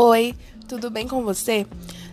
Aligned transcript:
Oi, 0.00 0.32
tudo 0.68 0.90
bem 0.90 1.08
com 1.08 1.24
você? 1.24 1.66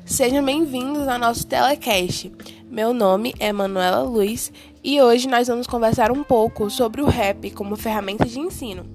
Sejam 0.08 0.44
bem-vindos 0.44 1.08
ao 1.08 1.20
nosso 1.20 1.46
telecast. 1.46 2.34
Meu 2.68 2.96
nome 2.96 3.36
é 3.40 3.54
Manuela 3.54 4.02
Luiz 4.02 4.52
e 4.84 5.00
hoje 5.00 5.28
nós 5.28 5.48
vamos 5.48 5.68
conversar 5.68 6.12
um 6.12 6.24
pouco 6.24 6.68
sobre 6.68 7.00
o 7.00 7.06
rap 7.06 7.52
como 7.52 7.76
ferramenta 7.76 8.26
de 8.26 8.40
ensino. 8.40 8.88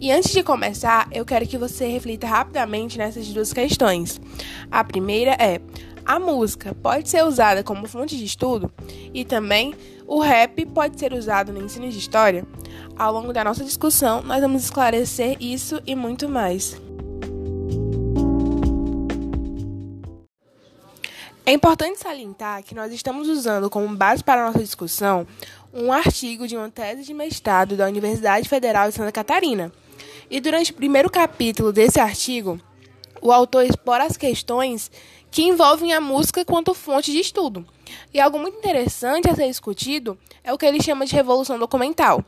E 0.00 0.12
antes 0.12 0.30
de 0.30 0.44
começar, 0.44 1.08
eu 1.10 1.24
quero 1.24 1.44
que 1.44 1.58
você 1.58 1.88
reflita 1.88 2.24
rapidamente 2.28 2.96
nessas 2.96 3.26
duas 3.32 3.52
questões. 3.52 4.20
A 4.70 4.84
primeira 4.84 5.32
é: 5.32 5.60
a 6.06 6.20
música 6.20 6.72
pode 6.72 7.08
ser 7.08 7.24
usada 7.24 7.64
como 7.64 7.88
fonte 7.88 8.16
de 8.16 8.24
estudo? 8.24 8.70
E 9.12 9.24
também, 9.24 9.74
o 10.06 10.20
rap 10.20 10.64
pode 10.66 11.00
ser 11.00 11.12
usado 11.12 11.52
no 11.52 11.60
ensino 11.60 11.90
de 11.90 11.98
história? 11.98 12.46
Ao 12.96 13.12
longo 13.12 13.32
da 13.32 13.42
nossa 13.42 13.64
discussão, 13.64 14.22
nós 14.22 14.40
vamos 14.40 14.62
esclarecer 14.62 15.36
isso 15.40 15.82
e 15.84 15.96
muito 15.96 16.28
mais. 16.28 16.80
É 21.46 21.52
importante 21.52 21.98
salientar 21.98 22.62
que 22.62 22.74
nós 22.74 22.92
estamos 22.92 23.26
usando 23.26 23.70
como 23.70 23.88
base 23.96 24.22
para 24.22 24.42
a 24.42 24.46
nossa 24.46 24.58
discussão 24.58 25.26
um 25.72 25.90
artigo 25.92 26.46
de 26.46 26.56
uma 26.56 26.68
tese 26.68 27.02
de 27.02 27.14
mestrado 27.14 27.76
da 27.76 27.86
Universidade 27.86 28.48
Federal 28.48 28.88
de 28.88 28.94
Santa 28.94 29.10
Catarina. 29.10 29.72
E 30.30 30.38
durante 30.40 30.70
o 30.70 30.74
primeiro 30.74 31.08
capítulo 31.10 31.72
desse 31.72 31.98
artigo, 31.98 32.60
o 33.22 33.32
autor 33.32 33.64
explora 33.64 34.04
as 34.04 34.16
questões 34.16 34.90
que 35.30 35.42
envolvem 35.42 35.92
a 35.92 36.00
música 36.00 36.44
quanto 36.44 36.74
fonte 36.74 37.10
de 37.10 37.20
estudo. 37.20 37.66
E 38.12 38.20
algo 38.20 38.38
muito 38.38 38.58
interessante 38.58 39.28
a 39.28 39.34
ser 39.34 39.48
discutido 39.48 40.18
é 40.44 40.52
o 40.52 40.58
que 40.58 40.66
ele 40.66 40.82
chama 40.82 41.06
de 41.06 41.14
revolução 41.14 41.58
documental. 41.58 42.24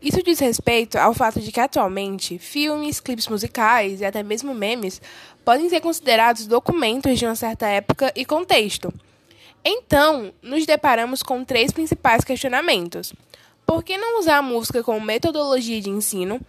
Isso 0.00 0.22
diz 0.22 0.38
respeito 0.38 0.98
ao 0.98 1.14
fato 1.14 1.40
de 1.40 1.50
que 1.50 1.60
atualmente 1.60 2.38
filmes, 2.38 3.00
clipes 3.00 3.28
musicais 3.28 4.00
e 4.00 4.04
até 4.04 4.22
mesmo 4.22 4.54
memes 4.54 5.00
podem 5.44 5.68
ser 5.68 5.80
considerados 5.80 6.46
documentos 6.46 7.18
de 7.18 7.24
uma 7.24 7.34
certa 7.34 7.66
época 7.66 8.12
e 8.14 8.24
contexto. 8.24 8.92
Então, 9.64 10.32
nos 10.42 10.64
deparamos 10.66 11.22
com 11.22 11.44
três 11.44 11.72
principais 11.72 12.24
questionamentos. 12.24 13.12
Por 13.64 13.82
que 13.82 13.98
não 13.98 14.20
usar 14.20 14.36
a 14.36 14.42
música 14.42 14.82
como 14.84 15.00
metodologia 15.00 15.80
de 15.80 15.90
ensino? 15.90 16.40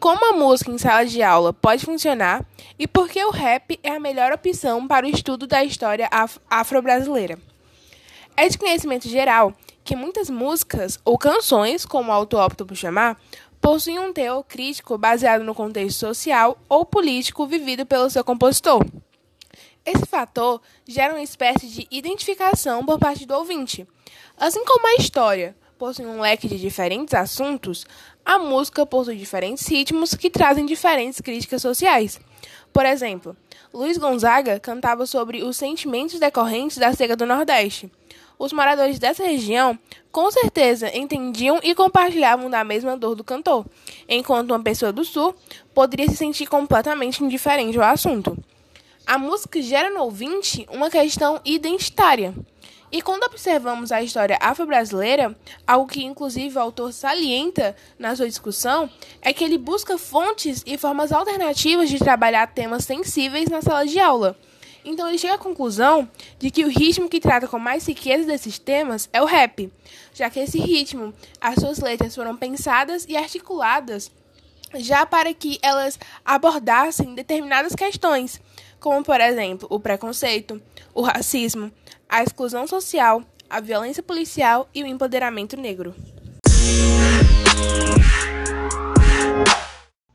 Como 0.00 0.24
a 0.24 0.32
música 0.32 0.70
em 0.70 0.78
sala 0.78 1.04
de 1.04 1.22
aula 1.22 1.52
pode 1.52 1.84
funcionar? 1.84 2.44
E 2.78 2.86
por 2.86 3.08
que 3.08 3.22
o 3.24 3.30
rap 3.30 3.78
é 3.82 3.90
a 3.90 4.00
melhor 4.00 4.32
opção 4.32 4.88
para 4.88 5.06
o 5.06 5.08
estudo 5.08 5.46
da 5.46 5.62
história 5.62 6.08
afro-brasileira? 6.48 7.38
É 8.36 8.48
de 8.48 8.56
conhecimento 8.56 9.08
geral 9.08 9.54
que 9.84 9.94
muitas 9.94 10.30
músicas 10.30 10.98
ou 11.04 11.18
canções, 11.18 11.84
como 11.84 12.10
o 12.10 12.14
autor 12.14 12.40
opta 12.44 12.64
por 12.64 12.76
chamar, 12.76 13.20
possuem 13.60 13.98
um 13.98 14.12
teor 14.12 14.42
crítico 14.42 14.96
baseado 14.96 15.44
no 15.44 15.54
contexto 15.54 15.98
social 15.98 16.58
ou 16.68 16.84
político 16.84 17.46
vivido 17.46 17.84
pelo 17.84 18.08
seu 18.08 18.24
compositor. 18.24 18.84
Esse 19.84 20.06
fator 20.06 20.60
gera 20.86 21.14
uma 21.14 21.22
espécie 21.22 21.66
de 21.66 21.86
identificação 21.90 22.84
por 22.84 22.98
parte 22.98 23.26
do 23.26 23.34
ouvinte. 23.34 23.86
Assim 24.36 24.64
como 24.64 24.86
a 24.86 24.94
história 24.94 25.54
possui 25.78 26.06
um 26.06 26.20
leque 26.20 26.48
de 26.48 26.58
diferentes 26.58 27.12
assuntos, 27.12 27.84
a 28.24 28.38
música 28.38 28.86
possui 28.86 29.16
diferentes 29.16 29.66
ritmos 29.66 30.14
que 30.14 30.30
trazem 30.30 30.64
diferentes 30.64 31.20
críticas 31.20 31.60
sociais. 31.60 32.20
Por 32.72 32.86
exemplo, 32.86 33.36
Luiz 33.74 33.98
Gonzaga 33.98 34.58
cantava 34.58 35.04
sobre 35.04 35.42
os 35.42 35.56
sentimentos 35.56 36.18
decorrentes 36.18 36.78
da 36.78 36.92
seca 36.92 37.14
do 37.14 37.26
Nordeste 37.26 37.90
os 38.42 38.52
moradores 38.52 38.98
dessa 38.98 39.22
região 39.22 39.78
com 40.10 40.28
certeza 40.28 40.90
entendiam 40.96 41.60
e 41.62 41.76
compartilhavam 41.76 42.50
da 42.50 42.64
mesma 42.64 42.96
dor 42.96 43.14
do 43.14 43.22
cantor, 43.22 43.64
enquanto 44.08 44.50
uma 44.50 44.60
pessoa 44.60 44.92
do 44.92 45.04
sul 45.04 45.32
poderia 45.72 46.08
se 46.08 46.16
sentir 46.16 46.46
completamente 46.46 47.22
indiferente 47.22 47.78
ao 47.78 47.84
assunto. 47.84 48.36
A 49.06 49.16
música 49.16 49.62
gera 49.62 49.90
no 49.90 50.00
ouvinte 50.02 50.66
uma 50.72 50.90
questão 50.90 51.40
identitária. 51.44 52.34
E 52.90 53.00
quando 53.00 53.22
observamos 53.22 53.92
a 53.92 54.02
história 54.02 54.36
afro-brasileira, 54.40 55.36
algo 55.64 55.86
que 55.86 56.04
inclusive 56.04 56.58
o 56.58 56.60
autor 56.60 56.92
salienta 56.92 57.76
na 57.96 58.16
sua 58.16 58.26
discussão 58.26 58.90
é 59.22 59.32
que 59.32 59.44
ele 59.44 59.56
busca 59.56 59.96
fontes 59.96 60.64
e 60.66 60.76
formas 60.76 61.12
alternativas 61.12 61.88
de 61.88 62.00
trabalhar 62.00 62.48
temas 62.48 62.84
sensíveis 62.84 63.48
na 63.48 63.62
sala 63.62 63.86
de 63.86 64.00
aula 64.00 64.36
então 64.84 65.08
ele 65.08 65.18
chega 65.18 65.34
à 65.34 65.38
conclusão 65.38 66.08
de 66.38 66.50
que 66.50 66.64
o 66.64 66.68
ritmo 66.68 67.08
que 67.08 67.20
trata 67.20 67.46
com 67.46 67.58
mais 67.58 67.86
riqueza 67.86 68.24
desses 68.24 68.58
temas 68.58 69.08
é 69.12 69.22
o 69.22 69.26
rap, 69.26 69.72
já 70.14 70.28
que 70.28 70.40
esse 70.40 70.58
ritmo, 70.58 71.14
as 71.40 71.56
suas 71.56 71.78
letras 71.78 72.14
foram 72.14 72.36
pensadas 72.36 73.06
e 73.08 73.16
articuladas 73.16 74.10
já 74.74 75.04
para 75.04 75.32
que 75.34 75.58
elas 75.62 75.98
abordassem 76.24 77.14
determinadas 77.14 77.74
questões, 77.74 78.40
como 78.80 79.04
por 79.04 79.20
exemplo 79.20 79.68
o 79.70 79.78
preconceito, 79.78 80.60
o 80.94 81.02
racismo, 81.02 81.70
a 82.08 82.22
exclusão 82.22 82.66
social, 82.66 83.22
a 83.48 83.60
violência 83.60 84.02
policial 84.02 84.68
e 84.74 84.82
o 84.82 84.86
empoderamento 84.86 85.56
negro. 85.56 85.94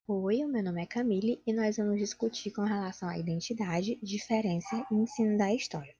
Oi, 0.10 0.46
meu 0.46 0.64
nome 0.64 0.82
é 0.82 0.86
Camille 0.86 1.42
e 1.46 1.52
nós 1.52 1.76
vamos 1.76 2.00
discutir 2.00 2.52
com 2.52 2.62
relação 2.62 3.10
à 3.10 3.18
identidade, 3.18 4.00
diferença 4.02 4.88
e 4.90 4.96
ensino 4.96 5.38
da 5.38 5.54
história. 5.54 5.94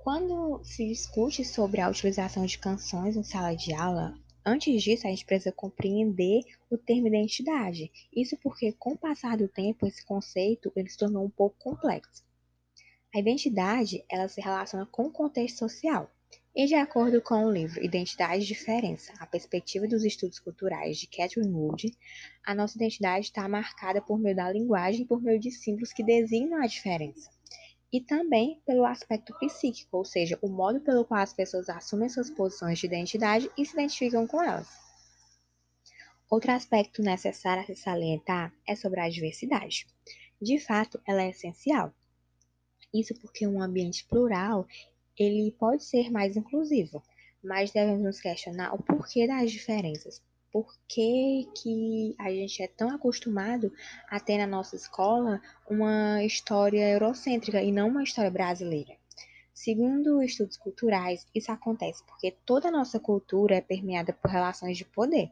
Quando 0.00 0.60
se 0.64 0.88
discute 0.88 1.44
sobre 1.44 1.80
a 1.80 1.88
utilização 1.88 2.44
de 2.44 2.58
canções 2.58 3.16
em 3.16 3.22
sala 3.22 3.54
de 3.54 3.72
aula, 3.72 4.18
antes 4.44 4.82
disso 4.82 5.06
a 5.06 5.10
gente 5.10 5.24
precisa 5.24 5.52
compreender 5.52 6.42
o 6.68 6.76
termo 6.76 7.06
identidade. 7.06 7.92
Isso 8.12 8.36
porque 8.42 8.72
com 8.72 8.94
o 8.94 8.98
passar 8.98 9.36
do 9.36 9.46
tempo 9.46 9.86
esse 9.86 10.04
conceito 10.04 10.72
ele 10.74 10.88
se 10.88 10.98
tornou 10.98 11.24
um 11.24 11.30
pouco 11.30 11.56
complexo. 11.60 12.24
A 13.14 13.20
identidade, 13.20 14.04
ela 14.10 14.26
se 14.26 14.40
relaciona 14.40 14.84
com 14.84 15.04
o 15.04 15.12
contexto 15.12 15.58
social. 15.58 16.10
E 16.54 16.66
de 16.66 16.74
acordo 16.74 17.22
com 17.22 17.44
o 17.44 17.50
livro 17.50 17.82
Identidade 17.82 18.42
e 18.42 18.46
Diferença, 18.46 19.12
a 19.20 19.26
perspectiva 19.26 19.86
dos 19.86 20.04
estudos 20.04 20.40
culturais 20.40 20.98
de 20.98 21.06
Catherine 21.06 21.54
Wood, 21.54 21.96
a 22.44 22.52
nossa 22.52 22.76
identidade 22.76 23.26
está 23.26 23.48
marcada 23.48 24.02
por 24.02 24.18
meio 24.18 24.34
da 24.34 24.50
linguagem 24.50 25.06
por 25.06 25.22
meio 25.22 25.38
de 25.38 25.52
símbolos 25.52 25.92
que 25.92 26.02
designam 26.02 26.60
a 26.60 26.66
diferença. 26.66 27.30
E 27.92 28.00
também 28.00 28.60
pelo 28.66 28.84
aspecto 28.84 29.32
psíquico, 29.38 29.96
ou 29.96 30.04
seja, 30.04 30.38
o 30.42 30.48
modo 30.48 30.80
pelo 30.80 31.04
qual 31.04 31.20
as 31.20 31.32
pessoas 31.32 31.68
assumem 31.68 32.08
suas 32.08 32.30
posições 32.30 32.80
de 32.80 32.86
identidade 32.86 33.48
e 33.56 33.64
se 33.64 33.74
identificam 33.74 34.26
com 34.26 34.42
elas. 34.42 34.68
Outro 36.28 36.50
aspecto 36.50 37.00
necessário 37.00 37.62
a 37.62 37.66
se 37.66 37.76
salientar 37.76 38.52
é 38.66 38.74
sobre 38.74 38.98
a 38.98 39.08
diversidade. 39.08 39.86
De 40.42 40.58
fato, 40.58 41.00
ela 41.06 41.22
é 41.22 41.30
essencial. 41.30 41.94
Isso 42.92 43.14
porque 43.20 43.46
um 43.46 43.62
ambiente 43.62 44.04
plural 44.04 44.66
ele 45.20 45.52
pode 45.58 45.84
ser 45.84 46.10
mais 46.10 46.34
inclusivo, 46.34 47.02
mas 47.44 47.70
devemos 47.70 48.02
nos 48.02 48.20
questionar 48.20 48.74
o 48.74 48.82
porquê 48.82 49.26
das 49.26 49.52
diferenças. 49.52 50.22
Por 50.50 50.74
que, 50.88 51.46
que 51.54 52.16
a 52.18 52.30
gente 52.30 52.62
é 52.62 52.66
tão 52.66 52.88
acostumado 52.88 53.70
a 54.08 54.18
ter 54.18 54.38
na 54.38 54.46
nossa 54.46 54.74
escola 54.74 55.40
uma 55.68 56.24
história 56.24 56.88
eurocêntrica 56.88 57.62
e 57.62 57.70
não 57.70 57.88
uma 57.88 58.02
história 58.02 58.30
brasileira? 58.30 58.96
Segundo 59.52 60.22
estudos 60.22 60.56
culturais, 60.56 61.26
isso 61.34 61.52
acontece 61.52 62.02
porque 62.04 62.34
toda 62.46 62.68
a 62.68 62.72
nossa 62.72 62.98
cultura 62.98 63.56
é 63.56 63.60
permeada 63.60 64.14
por 64.14 64.30
relações 64.30 64.78
de 64.78 64.86
poder. 64.86 65.30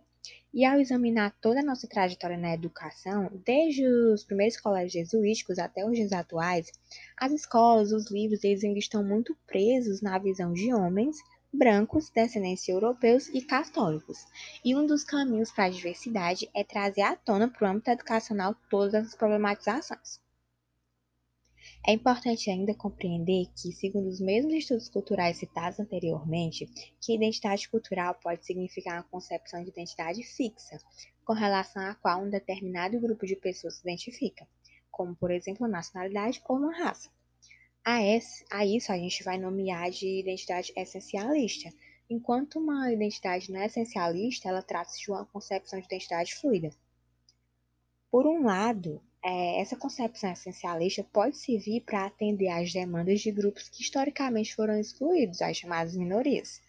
E 0.53 0.65
ao 0.65 0.79
examinar 0.79 1.37
toda 1.41 1.61
a 1.61 1.65
nossa 1.65 1.87
trajetória 1.87 2.37
na 2.37 2.55
educação, 2.55 3.31
desde 3.45 3.87
os 3.87 4.25
primeiros 4.25 4.59
colégios 4.59 4.93
jesuíticos 4.93 5.59
até 5.59 5.85
os 5.85 5.93
dias 5.93 6.13
atuais, 6.13 6.71
as 7.17 7.33
escolas, 7.33 7.93
os 7.93 8.11
livros, 8.11 8.43
eles 8.45 8.65
ainda 8.65 8.79
estão 8.79 9.05
muito 9.05 9.37
presos 9.47 10.01
na 10.01 10.19
visão 10.19 10.53
de 10.53 10.73
homens 10.73 11.17
brancos, 11.53 12.11
descendentes 12.11 12.69
europeus 12.69 13.29
e 13.29 13.41
católicos. 13.41 14.27
E 14.65 14.77
um 14.77 14.87
dos 14.87 15.05
caminhos 15.05 15.51
para 15.51 15.65
a 15.65 15.71
diversidade 15.71 16.49
é 16.55 16.63
trazer 16.63 17.03
à 17.03 17.17
tona 17.17 17.49
para 17.49 17.67
o 17.67 17.71
âmbito 17.71 17.91
educacional 17.91 18.55
todas 18.71 18.95
essas 18.95 19.15
problematizações. 19.15 20.21
É 21.87 21.93
importante 21.93 22.51
ainda 22.51 22.75
compreender 22.75 23.47
que, 23.57 23.73
segundo 23.73 24.09
os 24.09 24.21
mesmos 24.21 24.53
estudos 24.53 24.89
culturais 24.89 25.39
citados 25.39 25.81
anteriormente, 25.81 26.67
que 27.01 27.15
identidade 27.15 27.69
cultural 27.69 28.15
pode 28.15 28.45
significar 28.45 28.97
uma 28.97 29.05
concepção 29.05 29.63
de 29.63 29.71
identidade 29.71 30.23
fixa, 30.23 30.79
com 31.25 31.33
relação 31.33 31.83
à 31.83 31.95
qual 31.95 32.23
um 32.23 32.31
determinado 32.31 33.01
grupo 33.01 33.27
de 33.27 33.37
pessoas 33.37 33.77
se 33.77 33.83
identifica, 33.83 34.47
como, 34.91 35.15
por 35.17 35.31
exemplo, 35.31 35.65
a 35.65 35.69
nacionalidade 35.69 36.43
ou 36.49 36.57
uma 36.57 36.77
raça. 36.77 37.11
A, 37.85 38.03
esse, 38.03 38.45
a 38.51 38.67
isso 38.67 38.93
a 38.93 38.99
gente 38.99 39.25
vai 39.25 39.39
nomear 39.39 39.91
de 39.91 40.21
identidade 40.21 40.73
essencialista, 40.77 41.73
enquanto 42.11 42.59
uma 42.59 42.93
identidade 42.93 43.51
não 43.51 43.63
essencialista, 43.63 44.49
ela 44.49 44.63
trata-se 44.63 45.01
de 45.01 45.11
uma 45.11 45.25
concepção 45.25 45.79
de 45.79 45.87
identidade 45.87 46.35
fluida. 46.35 46.71
Por 48.11 48.27
um 48.27 48.45
lado, 48.45 49.03
é, 49.25 49.61
essa 49.61 49.77
concepção 49.77 50.33
essencialista 50.33 51.05
pode 51.13 51.37
servir 51.37 51.83
para 51.83 52.07
atender 52.07 52.49
às 52.49 52.73
demandas 52.73 53.21
de 53.21 53.33
grupos 53.33 53.69
que 53.69 53.83
historicamente 53.83 54.55
foram 54.55 54.79
excluídos, 54.79 55.43
as 55.43 55.57
chamadas 55.57 55.97
minorias. 55.97 56.61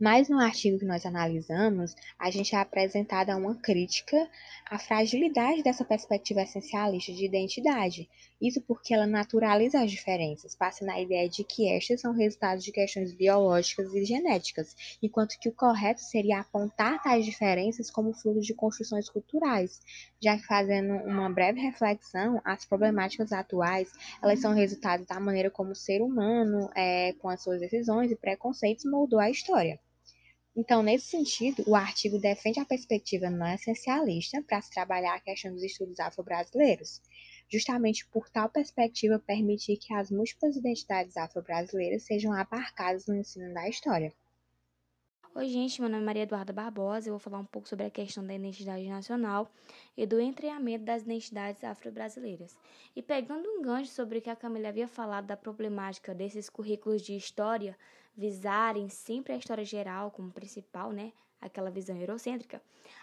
Mas 0.00 0.28
no 0.28 0.40
artigo 0.40 0.80
que 0.80 0.84
nós 0.84 1.06
analisamos, 1.06 1.94
a 2.18 2.28
gente 2.28 2.52
é 2.52 2.58
apresentada 2.58 3.36
uma 3.36 3.54
crítica 3.54 4.28
à 4.68 4.76
fragilidade 4.76 5.62
dessa 5.62 5.84
perspectiva 5.84 6.42
essencialista 6.42 7.12
de 7.12 7.24
identidade. 7.24 8.10
Isso 8.42 8.60
porque 8.60 8.92
ela 8.92 9.06
naturaliza 9.06 9.80
as 9.80 9.90
diferenças, 9.92 10.56
passa 10.56 10.84
na 10.84 11.00
ideia 11.00 11.28
de 11.28 11.44
que 11.44 11.68
estas 11.68 12.00
são 12.00 12.12
resultados 12.12 12.64
de 12.64 12.72
questões 12.72 13.14
biológicas 13.14 13.94
e 13.94 14.04
genéticas, 14.04 14.74
enquanto 15.00 15.38
que 15.38 15.48
o 15.48 15.54
correto 15.54 16.00
seria 16.00 16.40
apontar 16.40 17.00
tais 17.00 17.24
diferenças 17.24 17.88
como 17.88 18.12
fruto 18.12 18.40
de 18.40 18.52
construções 18.52 19.08
culturais, 19.08 19.80
já 20.20 20.36
que 20.36 20.44
fazendo 20.44 20.92
uma 21.04 21.30
breve 21.30 21.60
reflexão, 21.60 22.42
as 22.44 22.64
problemáticas 22.64 23.30
atuais, 23.30 23.92
elas 24.20 24.40
são 24.40 24.52
resultado 24.52 25.06
da 25.06 25.20
maneira 25.20 25.52
como 25.52 25.70
o 25.70 25.76
ser 25.76 26.02
humano, 26.02 26.68
é, 26.74 27.12
com 27.14 27.28
as 27.28 27.40
suas 27.40 27.60
decisões 27.60 28.10
e 28.10 28.16
preconceitos, 28.16 28.84
moldou 28.84 29.20
a 29.20 29.30
história. 29.30 29.78
Então, 30.56 30.84
nesse 30.84 31.06
sentido, 31.06 31.64
o 31.66 31.74
artigo 31.74 32.16
defende 32.18 32.60
a 32.60 32.64
perspectiva 32.64 33.28
não 33.28 33.46
essencialista 33.46 34.40
para 34.42 34.62
se 34.62 34.70
trabalhar 34.70 35.14
a 35.16 35.20
questão 35.20 35.52
dos 35.52 35.64
estudos 35.64 35.98
afro-brasileiros, 35.98 37.02
justamente 37.50 38.06
por 38.06 38.28
tal 38.30 38.48
perspectiva 38.48 39.18
permitir 39.18 39.76
que 39.78 39.92
as 39.92 40.10
múltiplas 40.12 40.54
identidades 40.56 41.16
afro-brasileiras 41.16 42.04
sejam 42.04 42.32
abarcadas 42.32 43.06
no 43.06 43.16
ensino 43.16 43.52
da 43.52 43.68
história. 43.68 44.14
Oi, 45.34 45.48
gente, 45.48 45.80
meu 45.80 45.90
nome 45.90 46.04
é 46.04 46.06
Maria 46.06 46.22
Eduarda 46.22 46.52
Barbosa. 46.52 47.08
Eu 47.08 47.14
vou 47.14 47.18
falar 47.18 47.40
um 47.40 47.44
pouco 47.44 47.68
sobre 47.68 47.86
a 47.86 47.90
questão 47.90 48.24
da 48.24 48.32
identidade 48.32 48.88
nacional 48.88 49.50
e 49.96 50.06
do 50.06 50.20
entranhamento 50.20 50.84
das 50.84 51.02
identidades 51.02 51.64
afro-brasileiras. 51.64 52.56
E 52.94 53.02
pegando 53.02 53.48
um 53.50 53.60
gancho 53.60 53.90
sobre 53.90 54.18
o 54.18 54.22
que 54.22 54.30
a 54.30 54.36
Camila 54.36 54.68
havia 54.68 54.86
falado 54.86 55.26
da 55.26 55.36
problemática 55.36 56.14
desses 56.14 56.48
currículos 56.48 57.02
de 57.02 57.16
história 57.16 57.76
visarem 58.16 58.88
sempre 58.88 59.32
a 59.32 59.36
história 59.36 59.64
geral 59.64 60.10
como 60.10 60.30
principal, 60.30 60.92
né? 60.92 61.12
Aquela 61.40 61.70
visão 61.70 61.96
eurocêntrica, 61.96 62.62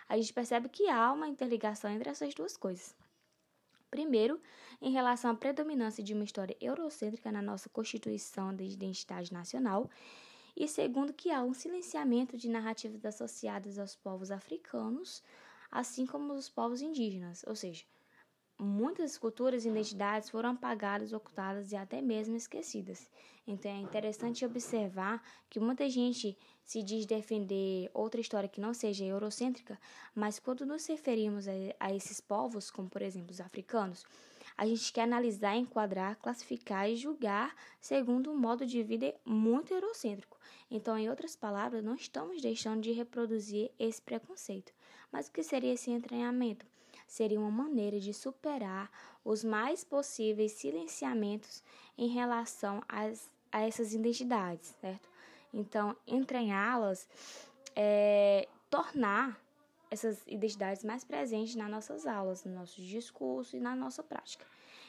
a 0.09 0.17
gente 0.17 0.33
percebe 0.33 0.67
que 0.67 0.89
há 0.89 1.11
uma 1.11 1.27
interligação 1.27 1.91
entre 1.91 2.09
essas 2.09 2.33
duas 2.33 2.57
coisas. 2.57 2.95
Primeiro, 3.91 4.41
em 4.81 4.91
relação 4.91 5.29
à 5.29 5.35
predominância 5.35 6.03
de 6.03 6.13
uma 6.13 6.23
história 6.23 6.55
eurocêntrica 6.59 7.31
na 7.31 7.41
nossa 7.41 7.69
Constituição 7.69 8.55
de 8.55 8.63
Identidade 8.63 9.31
Nacional, 9.33 9.89
e 10.55 10.67
segundo, 10.67 11.13
que 11.13 11.29
há 11.29 11.43
um 11.43 11.53
silenciamento 11.53 12.37
de 12.37 12.49
narrativas 12.49 13.05
associadas 13.05 13.77
aos 13.77 13.95
povos 13.95 14.31
africanos, 14.31 15.23
assim 15.69 16.05
como 16.05 16.33
os 16.33 16.49
povos 16.49 16.81
indígenas, 16.81 17.43
ou 17.47 17.55
seja, 17.55 17.85
muitas 18.61 19.17
culturas 19.17 19.65
e 19.65 19.69
identidades 19.69 20.29
foram 20.29 20.51
apagadas, 20.51 21.13
ocultadas 21.13 21.71
e 21.71 21.75
até 21.75 21.99
mesmo 22.01 22.35
esquecidas. 22.35 23.09
Então 23.47 23.71
é 23.71 23.79
interessante 23.79 24.45
observar 24.45 25.23
que 25.49 25.59
muita 25.59 25.89
gente 25.89 26.37
se 26.63 26.83
diz 26.83 27.07
defender 27.07 27.89
outra 27.91 28.21
história 28.21 28.47
que 28.47 28.61
não 28.61 28.73
seja 28.73 29.03
eurocêntrica, 29.03 29.79
mas 30.13 30.37
quando 30.37 30.65
nos 30.65 30.85
referimos 30.85 31.47
a, 31.47 31.51
a 31.79 31.93
esses 31.93 32.21
povos, 32.21 32.69
como 32.69 32.87
por 32.87 33.01
exemplo 33.01 33.31
os 33.31 33.41
africanos, 33.41 34.05
a 34.55 34.65
gente 34.67 34.93
quer 34.93 35.03
analisar, 35.03 35.55
enquadrar, 35.55 36.17
classificar 36.17 36.87
e 36.87 36.95
julgar 36.95 37.55
segundo 37.79 38.31
um 38.31 38.37
modo 38.37 38.63
de 38.63 38.83
vida 38.83 39.13
muito 39.25 39.73
eurocêntrico. 39.73 40.37
Então, 40.69 40.97
em 40.97 41.09
outras 41.09 41.35
palavras, 41.35 41.83
não 41.83 41.95
estamos 41.95 42.41
deixando 42.41 42.81
de 42.81 42.91
reproduzir 42.91 43.71
esse 43.79 44.01
preconceito. 44.01 44.71
Mas 45.11 45.27
o 45.27 45.31
que 45.31 45.41
seria 45.41 45.73
esse 45.73 45.89
entranhamento? 45.89 46.65
Seria 47.11 47.37
uma 47.37 47.51
maneira 47.51 47.99
de 47.99 48.13
superar 48.13 48.89
os 49.21 49.43
mais 49.43 49.83
possíveis 49.83 50.53
silenciamentos 50.53 51.61
em 51.97 52.07
relação 52.07 52.81
às, 52.87 53.29
a 53.51 53.67
essas 53.67 53.93
identidades, 53.93 54.73
certo? 54.79 55.09
Então, 55.53 55.93
entranhá-las 56.07 57.09
é 57.75 58.47
tornar 58.69 59.37
essas 59.91 60.25
identidades 60.25 60.85
mais 60.85 61.03
presentes 61.03 61.53
nas 61.53 61.69
nossas 61.69 62.07
aulas, 62.07 62.45
no 62.45 62.53
nosso 62.53 62.81
discurso 62.81 63.57
e 63.57 63.59
na 63.59 63.75
nossa 63.75 64.01
prática. 64.01 64.47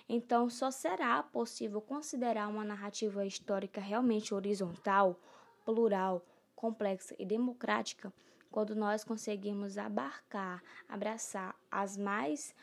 Então, 0.09 0.49
só 0.49 0.71
será 0.71 1.21
possível 1.25 1.81
considerar 1.81 2.47
uma 2.47 2.65
narrativa 2.65 3.27
histórica 3.27 3.81
realmente 3.81 4.33
horizontal, 4.33 5.19
plural, 5.65 6.25
complexa 6.55 7.17
e 7.19 7.27
democrática 7.27 8.13
quando 8.53 8.77
nós 8.77 9.03
conseguimos 9.03 9.79
abarcar, 9.79 10.63
abraçar 10.87 11.57
as 11.71 11.97
mais 11.97 12.55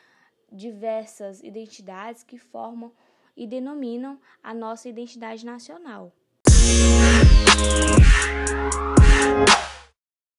diversas 0.50 1.42
identidades 1.42 2.22
que 2.22 2.38
formam 2.38 2.92
e 3.36 3.46
denominam 3.46 4.18
a 4.42 4.54
nossa 4.54 4.88
identidade 4.88 5.44
nacional. 5.44 6.12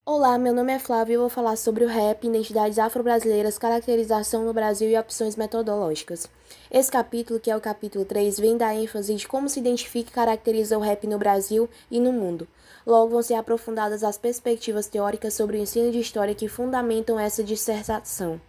Olá, 0.03 0.35
meu 0.35 0.51
nome 0.51 0.73
é 0.73 0.79
Flávio 0.79 1.13
e 1.13 1.17
vou 1.17 1.29
falar 1.29 1.55
sobre 1.55 1.85
o 1.85 1.87
rap, 1.87 2.25
identidades 2.25 2.79
afro-brasileiras, 2.79 3.59
caracterização 3.59 4.43
no 4.43 4.51
Brasil 4.51 4.89
e 4.89 4.97
opções 4.97 5.35
metodológicas. 5.35 6.27
Esse 6.71 6.91
capítulo, 6.91 7.39
que 7.39 7.51
é 7.51 7.55
o 7.55 7.61
capítulo 7.61 8.03
3, 8.03 8.39
vem 8.39 8.57
da 8.57 8.73
ênfase 8.73 9.13
de 9.13 9.27
como 9.27 9.47
se 9.47 9.59
identifica 9.59 10.09
e 10.09 10.13
caracteriza 10.13 10.75
o 10.75 10.81
rap 10.81 11.05
no 11.05 11.19
Brasil 11.19 11.69
e 11.91 11.99
no 11.99 12.11
mundo. 12.11 12.47
Logo 12.83 13.11
vão 13.11 13.21
ser 13.21 13.35
aprofundadas 13.35 14.03
as 14.03 14.17
perspectivas 14.17 14.87
teóricas 14.87 15.35
sobre 15.35 15.57
o 15.57 15.61
ensino 15.61 15.91
de 15.91 15.99
história 15.99 16.33
que 16.33 16.47
fundamentam 16.47 17.19
essa 17.19 17.43
dissertação. 17.43 18.41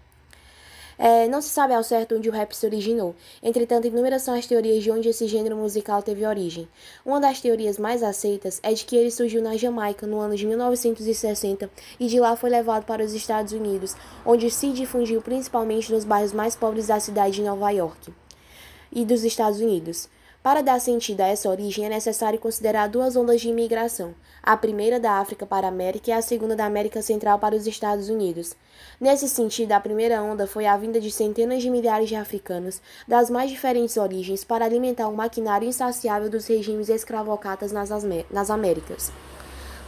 É, 0.99 1.27
não 1.29 1.41
se 1.41 1.49
sabe 1.49 1.75
ao 1.75 1.83
certo 1.83 2.15
onde 2.15 2.29
o 2.29 2.33
rap 2.33 2.53
se 2.53 2.67
originou, 2.67 3.15
entretanto, 3.43 3.87
inúmeras 3.87 4.23
são 4.23 4.35
as 4.35 4.47
teorias 4.47 4.83
de 4.83 4.91
onde 4.91 5.09
esse 5.09 5.27
gênero 5.27 5.57
musical 5.57 6.03
teve 6.03 6.27
origem. 6.27 6.69
Uma 7.05 7.21
das 7.21 7.41
teorias 7.41 7.79
mais 7.79 8.03
aceitas 8.03 8.61
é 8.63 8.73
de 8.73 8.85
que 8.85 8.97
ele 8.97 9.11
surgiu 9.11 9.43
na 9.43 9.57
Jamaica 9.57 10.07
no 10.07 10.21
ano 10.21 10.37
de 10.37 10.47
1960 10.47 11.71
e 11.99 12.07
de 12.07 12.21
lá 12.21 12.37
foi 12.37 12.51
levado 12.51 12.85
para 12.85 13.05
os 13.05 13.13
Estados 13.15 13.53
Unidos, 13.53 13.95
onde 14.25 14.51
se 14.51 14.71
difundiu 14.73 15.23
principalmente 15.23 15.93
nos 15.93 16.05
bairros 16.05 16.33
mais 16.33 16.55
pobres 16.55 16.87
da 16.87 17.01
cidade 17.01 17.37
de 17.37 17.43
Nova 17.43 17.71
York 17.71 18.13
e 18.93 19.05
dos 19.05 19.25
Estados 19.25 19.61
Unidos. 19.61 20.09
Para 20.43 20.61
dar 20.61 20.81
sentido 20.81 21.21
a 21.21 21.29
essa 21.29 21.49
origem, 21.49 21.87
é 21.87 21.89
necessário 21.89 22.37
considerar 22.37 22.89
duas 22.89 23.15
ondas 23.15 23.41
de 23.41 23.49
imigração: 23.49 24.13
a 24.43 24.57
primeira 24.57 24.99
da 24.99 25.13
África 25.13 25.47
para 25.47 25.69
a 25.69 25.71
América 25.71 26.11
e 26.11 26.13
a 26.13 26.21
segunda 26.21 26.57
da 26.57 26.67
América 26.67 27.01
Central 27.01 27.39
para 27.39 27.55
os 27.55 27.65
Estados 27.65 28.09
Unidos. 28.09 28.57
Nesse 29.01 29.29
sentido, 29.29 29.71
a 29.71 29.79
primeira 29.79 30.21
onda 30.21 30.49
foi 30.49 30.67
a 30.67 30.77
vinda 30.77 31.01
de 31.01 31.13
centenas 31.13 31.63
de 31.63 31.71
milhares 31.71 32.09
de 32.09 32.17
africanos 32.17 32.83
das 33.07 33.31
mais 33.31 33.53
diferentes 33.53 33.97
origens 33.97 34.43
para 34.43 34.65
alimentar 34.65 35.07
o 35.07 35.15
maquinário 35.15 35.69
insaciável 35.69 36.29
dos 36.29 36.49
regimes 36.49 36.89
escravocatas 36.89 37.71
nas 37.71 38.51
Américas. 38.51 39.13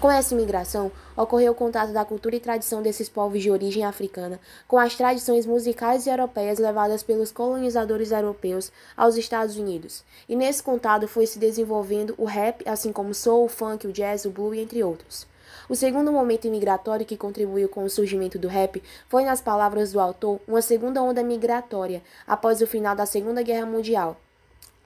Com 0.01 0.11
essa 0.11 0.35
imigração, 0.35 0.93
ocorreu 1.17 1.53
o 1.53 1.55
contato 1.55 1.93
da 1.93 2.05
cultura 2.05 2.37
e 2.37 2.41
tradição 2.41 2.83
desses 2.83 3.09
povos 3.09 3.43
de 3.43 3.51
origem 3.51 3.85
africana 3.85 4.39
com 4.69 4.79
as 4.79 4.95
tradições 4.95 5.47
musicais 5.47 6.07
e 6.07 6.11
europeias 6.11 6.59
levadas 6.59 7.03
pelos 7.03 7.33
colonizadores 7.33 8.11
europeus 8.11 8.71
aos 8.97 9.17
Estados 9.17 9.57
Unidos. 9.57 10.05
E 10.29 10.37
nesse 10.37 10.63
contato 10.63 11.09
foi 11.09 11.27
se 11.27 11.39
desenvolvendo 11.39 12.15
o 12.19 12.25
rap, 12.27 12.63
assim 12.69 12.93
como 12.93 13.11
o 13.11 13.15
soul, 13.15 13.47
o 13.47 13.49
funk, 13.49 13.87
o 13.87 13.93
jazz, 13.93 14.27
o 14.27 14.31
blues, 14.31 14.59
entre 14.59 14.85
outros. 14.85 15.27
O 15.69 15.75
segundo 15.75 16.13
momento 16.13 16.47
imigratório 16.47 17.07
que 17.07 17.17
contribuiu 17.17 17.69
com 17.69 17.85
o 17.85 17.91
surgimento 17.91 18.39
do 18.39 18.49
rap 18.49 18.83
foi, 19.09 19.25
nas 19.25 19.41
palavras 19.41 19.93
do 19.93 20.01
autor, 20.01 20.39
uma 20.47 20.61
segunda 20.61 21.03
onda 21.03 21.23
migratória 21.23 22.03
após 22.27 22.61
o 22.61 22.67
final 22.67 22.95
da 22.95 23.07
Segunda 23.07 23.43
Guerra 23.43 23.65
Mundial 23.65 24.21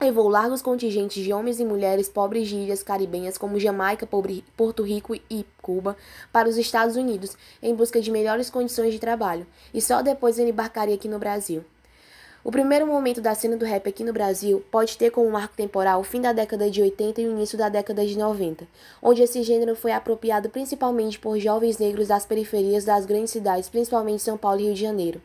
levou 0.00 0.28
largos 0.28 0.62
contingentes 0.62 1.22
de 1.24 1.32
homens 1.32 1.58
e 1.58 1.64
mulheres 1.64 2.08
pobres 2.08 2.48
de 2.48 2.56
ilhas 2.56 2.82
caribenhas 2.82 3.36
como 3.36 3.58
Jamaica, 3.58 4.08
Porto 4.56 4.82
Rico 4.82 5.14
e 5.14 5.44
Cuba 5.60 5.96
para 6.32 6.48
os 6.48 6.56
Estados 6.56 6.94
Unidos 6.94 7.36
em 7.62 7.74
busca 7.74 8.00
de 8.00 8.10
melhores 8.10 8.48
condições 8.48 8.92
de 8.92 9.00
trabalho, 9.00 9.46
e 9.74 9.80
só 9.80 10.00
depois 10.00 10.38
ele 10.38 10.50
embarcaria 10.50 10.94
aqui 10.94 11.08
no 11.08 11.18
Brasil. 11.18 11.64
O 12.44 12.52
primeiro 12.52 12.86
momento 12.86 13.20
da 13.20 13.34
cena 13.34 13.56
do 13.56 13.64
rap 13.64 13.88
aqui 13.88 14.04
no 14.04 14.12
Brasil 14.12 14.64
pode 14.70 14.96
ter 14.96 15.10
como 15.10 15.28
marco 15.28 15.56
temporal 15.56 16.00
o 16.00 16.04
fim 16.04 16.20
da 16.20 16.32
década 16.32 16.70
de 16.70 16.80
80 16.80 17.20
e 17.20 17.26
o 17.26 17.32
início 17.32 17.58
da 17.58 17.68
década 17.68 18.06
de 18.06 18.16
90, 18.16 18.66
onde 19.02 19.22
esse 19.22 19.42
gênero 19.42 19.74
foi 19.74 19.90
apropriado 19.90 20.48
principalmente 20.48 21.18
por 21.18 21.38
jovens 21.38 21.78
negros 21.78 22.08
das 22.08 22.24
periferias 22.24 22.84
das 22.84 23.04
grandes 23.04 23.32
cidades, 23.32 23.68
principalmente 23.68 24.22
São 24.22 24.38
Paulo 24.38 24.60
e 24.60 24.64
Rio 24.66 24.74
de 24.74 24.80
Janeiro. 24.80 25.20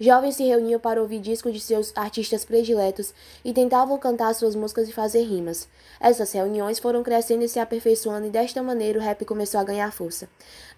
Jovens 0.00 0.36
se 0.36 0.44
reuniam 0.44 0.78
para 0.78 1.02
ouvir 1.02 1.18
discos 1.18 1.52
de 1.52 1.58
seus 1.58 1.92
artistas 1.96 2.44
prediletos 2.44 3.12
e 3.44 3.52
tentavam 3.52 3.98
cantar 3.98 4.32
suas 4.32 4.54
músicas 4.54 4.88
e 4.88 4.92
fazer 4.92 5.24
rimas. 5.24 5.68
Essas 5.98 6.30
reuniões 6.30 6.78
foram 6.78 7.02
crescendo 7.02 7.42
e 7.42 7.48
se 7.48 7.58
aperfeiçoando 7.58 8.28
e 8.28 8.30
desta 8.30 8.62
maneira 8.62 9.00
o 9.00 9.02
rap 9.02 9.24
começou 9.24 9.58
a 9.58 9.64
ganhar 9.64 9.90
força. 9.90 10.28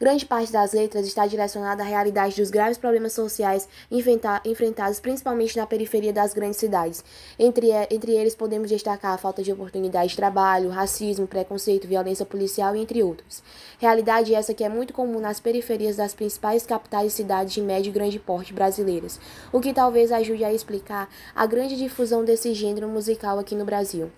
Grande 0.00 0.24
parte 0.24 0.50
das 0.50 0.72
letras 0.72 1.06
está 1.06 1.26
direcionada 1.26 1.82
à 1.82 1.86
realidade 1.86 2.40
dos 2.40 2.50
graves 2.50 2.78
problemas 2.78 3.12
sociais 3.12 3.68
enfrentados 3.90 5.00
principalmente 5.00 5.54
na 5.54 5.66
periferia 5.66 6.14
das 6.14 6.32
grandes 6.32 6.58
cidades. 6.58 7.04
Entre, 7.38 7.68
entre 7.90 8.12
eles 8.12 8.34
podemos 8.34 8.70
destacar 8.70 9.12
a 9.12 9.18
falta 9.18 9.42
de 9.42 9.52
oportunidade 9.52 10.12
de 10.12 10.16
trabalho, 10.16 10.70
racismo, 10.70 11.26
preconceito, 11.26 11.86
violência 11.86 12.24
policial 12.24 12.74
e 12.74 12.80
entre 12.80 13.02
outros. 13.02 13.42
Realidade 13.78 14.34
essa 14.34 14.54
que 14.54 14.64
é 14.64 14.68
muito 14.70 14.94
comum 14.94 15.20
nas 15.20 15.40
periferias 15.40 15.96
das 15.96 16.14
principais 16.14 16.64
capitais 16.64 17.12
e 17.12 17.16
cidades 17.16 17.52
de 17.52 17.60
médio 17.60 17.90
e 17.90 17.92
grande 17.92 18.18
porte 18.18 18.54
brasileiras 18.54 19.09
o 19.50 19.60
que 19.60 19.72
talvez 19.72 20.12
ajude 20.12 20.44
a 20.44 20.52
explicar 20.52 21.08
a 21.34 21.46
grande 21.46 21.76
difusão 21.76 22.24
desse 22.24 22.52
gênero 22.52 22.88
musical 22.88 23.38
aqui 23.38 23.54
no 23.54 23.64
Brasil. 23.64 24.10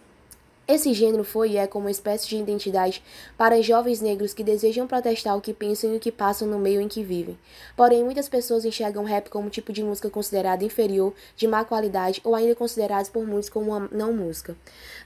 Esse 0.67 0.95
gênero 0.95 1.25
foi 1.25 1.51
e 1.51 1.57
é 1.57 1.67
como 1.67 1.87
uma 1.87 1.91
espécie 1.91 2.29
de 2.29 2.37
identidade 2.37 3.03
para 3.37 3.61
jovens 3.61 4.01
negros 4.01 4.33
que 4.33 4.45
desejam 4.45 4.87
protestar 4.87 5.37
o 5.37 5.41
que 5.41 5.53
pensam 5.53 5.93
e 5.93 5.97
o 5.97 6.01
que 6.01 6.11
passam 6.11 6.47
no 6.47 6.59
meio 6.59 6.81
em 6.81 6.87
que 6.87 7.03
vivem. 7.03 7.37
Porém, 7.77 8.05
muitas 8.05 8.29
pessoas 8.29 8.65
enxergam 8.65 9.03
rap 9.03 9.29
como 9.29 9.49
um 9.49 9.51
tipo 9.51 9.71
de 9.71 9.83
música 9.83 10.09
considerada 10.09 10.65
inferior, 10.65 11.13
de 11.37 11.49
má 11.49 11.65
qualidade 11.65 12.21
ou 12.23 12.35
ainda 12.35 12.55
considerados 12.55 13.11
por 13.11 13.27
muitos 13.27 13.51
como 13.51 13.73
uma 13.73 13.89
não 13.91 14.13
música. 14.13 14.57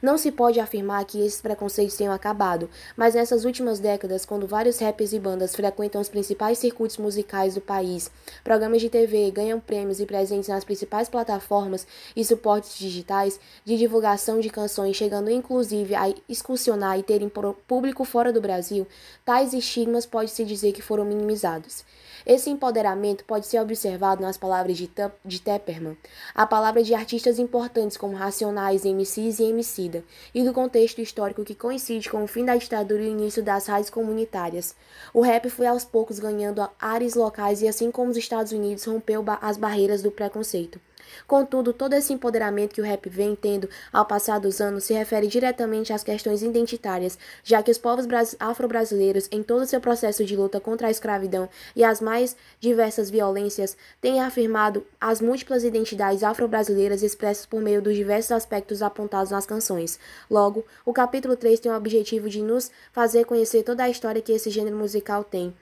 Não 0.00 0.18
se 0.18 0.30
pode 0.30 0.60
afirmar 0.60 1.04
que 1.06 1.24
esses 1.24 1.40
preconceitos 1.40 1.96
tenham 1.96 2.12
acabado, 2.12 2.68
mas 2.94 3.14
nessas 3.14 3.46
últimas 3.46 3.80
décadas, 3.80 4.26
quando 4.26 4.46
vários 4.46 4.78
rappers 4.78 5.14
e 5.14 5.18
bandas 5.18 5.56
frequentam 5.56 6.00
os 6.02 6.08
principais 6.08 6.58
circuitos 6.58 6.98
musicais 6.98 7.54
do 7.54 7.62
país, 7.62 8.10
programas 8.44 8.82
de 8.82 8.90
TV, 8.90 9.30
ganham 9.30 9.58
prêmios 9.58 10.00
e 10.00 10.06
presentes 10.06 10.48
nas 10.48 10.64
principais 10.64 11.08
plataformas 11.08 11.86
e 12.14 12.22
suportes 12.22 12.78
digitais 12.78 13.40
de 13.64 13.78
divulgação 13.78 14.38
de 14.38 14.48
canções, 14.48 14.94
chegando 14.94 15.28
inclusive 15.30 15.55
inclusive 15.56 15.94
a 15.94 16.12
excursionar 16.28 16.98
e 16.98 17.02
terem 17.02 17.30
público 17.66 18.04
fora 18.04 18.30
do 18.30 18.42
Brasil, 18.42 18.86
tais 19.24 19.54
estigmas 19.54 20.04
pode-se 20.04 20.44
dizer 20.44 20.72
que 20.72 20.82
foram 20.82 21.04
minimizados. 21.04 21.82
Esse 22.26 22.50
empoderamento 22.50 23.24
pode 23.24 23.46
ser 23.46 23.60
observado 23.60 24.20
nas 24.20 24.36
palavras 24.36 24.76
de, 24.76 24.90
de 25.24 25.40
Tepperman, 25.40 25.96
a 26.34 26.44
palavra 26.44 26.82
de 26.82 26.92
artistas 26.92 27.38
importantes 27.38 27.96
como 27.96 28.16
Racionais, 28.16 28.84
MCs 28.84 29.38
e 29.38 29.44
Emicida, 29.44 30.02
e 30.34 30.42
do 30.42 30.52
contexto 30.52 31.00
histórico 31.00 31.44
que 31.44 31.54
coincide 31.54 32.10
com 32.10 32.24
o 32.24 32.26
fim 32.26 32.44
da 32.44 32.56
ditadura 32.56 33.00
e 33.00 33.06
o 33.06 33.12
início 33.12 33.44
das 33.44 33.68
rádios 33.68 33.90
comunitárias. 33.90 34.74
O 35.14 35.20
rap 35.20 35.48
foi 35.48 35.68
aos 35.68 35.84
poucos 35.84 36.18
ganhando 36.18 36.68
áreas 36.80 37.14
locais 37.14 37.62
e 37.62 37.68
assim 37.68 37.92
como 37.92 38.10
os 38.10 38.16
Estados 38.16 38.50
Unidos 38.50 38.84
rompeu 38.84 39.24
as 39.40 39.56
barreiras 39.56 40.02
do 40.02 40.10
preconceito. 40.10 40.80
Contudo, 41.26 41.72
todo 41.72 41.94
esse 41.94 42.12
empoderamento 42.12 42.74
que 42.74 42.80
o 42.80 42.84
rap 42.84 43.08
vem 43.08 43.34
tendo 43.34 43.68
ao 43.92 44.04
passar 44.04 44.38
dos 44.38 44.60
anos 44.60 44.84
se 44.84 44.94
refere 44.94 45.26
diretamente 45.26 45.92
às 45.92 46.02
questões 46.02 46.42
identitárias, 46.42 47.18
já 47.42 47.62
que 47.62 47.70
os 47.70 47.78
povos 47.78 48.06
afro-brasileiros, 48.38 49.28
em 49.30 49.42
todo 49.42 49.62
o 49.62 49.66
seu 49.66 49.80
processo 49.80 50.24
de 50.24 50.36
luta 50.36 50.60
contra 50.60 50.88
a 50.88 50.90
escravidão 50.90 51.48
e 51.74 51.84
as 51.84 52.00
mais 52.00 52.15
diversas 52.60 53.10
violências, 53.10 53.76
têm 54.00 54.20
afirmado 54.20 54.86
as 55.00 55.20
múltiplas 55.20 55.64
identidades 55.64 56.22
afro-brasileiras 56.22 57.02
expressas 57.02 57.44
por 57.44 57.60
meio 57.60 57.82
dos 57.82 57.94
diversos 57.94 58.32
aspectos 58.32 58.82
apontados 58.82 59.30
nas 59.30 59.44
canções. 59.44 59.98
Logo, 60.30 60.64
o 60.84 60.92
capítulo 60.92 61.36
3 61.36 61.60
tem 61.60 61.72
o 61.72 61.76
objetivo 61.76 62.28
de 62.28 62.40
nos 62.40 62.70
fazer 62.92 63.24
conhecer 63.24 63.62
toda 63.62 63.84
a 63.84 63.90
história 63.90 64.22
que 64.22 64.32
esse 64.32 64.50
gênero 64.50 64.76
musical 64.76 65.22
tem. 65.22 65.54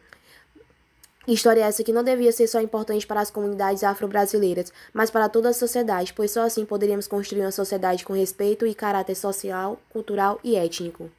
História 1.27 1.65
essa 1.65 1.83
que 1.83 1.93
não 1.93 2.05
devia 2.05 2.31
ser 2.33 2.47
só 2.47 2.61
importante 2.61 3.07
para 3.07 3.21
as 3.21 3.31
comunidades 3.31 3.83
afro-brasileiras, 3.83 4.71
mas 4.93 5.11
para 5.11 5.29
toda 5.29 5.49
a 5.49 5.55
sociedade, 5.55 6.13
pois 6.13 6.31
só 6.31 6.43
assim 6.43 6.67
poderíamos 6.67 7.09
construir 7.09 7.41
uma 7.41 7.51
sociedade 7.51 8.05
com 8.05 8.13
respeito 8.13 8.67
e 8.67 8.75
caráter 8.75 9.15
social, 9.15 9.81
cultural 9.89 10.39
e 10.45 10.55
étnico. 10.55 11.11